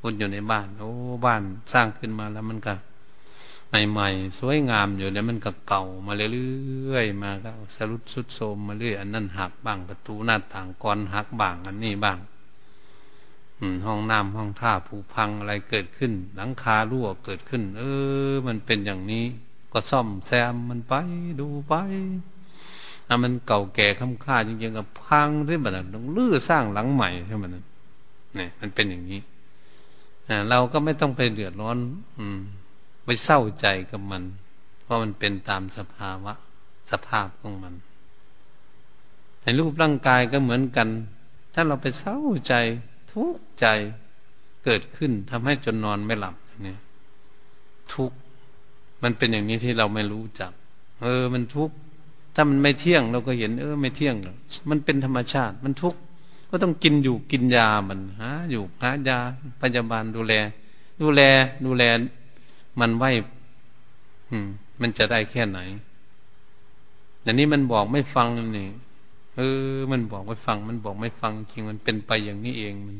[0.08, 0.92] คนอยู่ในบ้าน โอ้
[1.26, 1.42] บ้าน
[1.72, 2.74] สร้างขึ้นมาแล้วมันก็
[3.90, 12.18] ใหม่ๆสวยงามอยู่แล้วมันก็เก่ามาเรื่อยๆมาก็สรุดสุดโทมมาเรื่อยอันนั้นหักบ้างประตูหน้าต่างกรหักบ้างอันนี้บ้าง
[13.86, 17.82] ห้องน้ำห้องท่าผุพังอะไรเกิดขึ้น หลังคารั่วเกิดขึ้น เอ
[18.30, 19.24] อ มันเป็นอย่างนี้
[19.72, 20.94] ก็ซ่อมแซมมันไป
[21.40, 21.74] ดูไป
[23.06, 27.64] ถ้ามันเก่าแก่ค้ำค่าจริงๆกับพังที่มันต้องลื้อสร้างหลังใหม่ใช่ไหมนั่น
[28.38, 29.20] นี่มันเป็นอย่างนี้
[30.50, 31.76] เราก็ไม่ต้องไปเดือดร้อน
[32.18, 32.38] อืม
[33.04, 34.22] ไปเศร้าใจกับมัน
[34.82, 36.32] เพราะมันเป็นตามสภาวะ
[36.90, 37.74] สภาพของมัน
[39.42, 40.88] ในรูปร่างกายก็เหมือนกัน
[41.54, 42.18] ถ้าเราไปเศร้า
[42.48, 42.54] ใจ
[43.12, 43.66] ทุกข์ใจ
[44.64, 46.78] เกิดขึ้นทำให้จนนอนไม่หลับเนี่ย
[47.94, 48.16] ทุกข์
[49.02, 50.52] มันเป็นอย่างนี้ที่เราไม่รู้จัก
[51.02, 51.74] เออ มันทุกข์
[52.34, 54.14] ถ้ามันไม่เที่ยงเราก็เห็น เออ ไม่เที่ยง
[54.70, 55.98] มันเป็นธรรมชาติ มันทุกข์
[56.50, 59.18] ก็ต้องกินอยู่กินยามันหาอยู่หายา
[59.60, 60.34] พยาบาลดูแล
[61.00, 61.22] ดูแล
[61.64, 61.84] ดูแล
[62.80, 63.04] มันไหว
[64.46, 64.48] ม
[64.80, 65.58] มันจะได้แค่ไหน
[67.22, 68.28] แต่นี้มันบอกไม่ฟัง
[68.58, 68.68] นี่
[69.36, 69.40] เอ
[69.74, 72.96] อ มันบอกไม่ฟัง มันบอกไม่ฟังจริงมันเป็นไปอย่างนี้เองมัน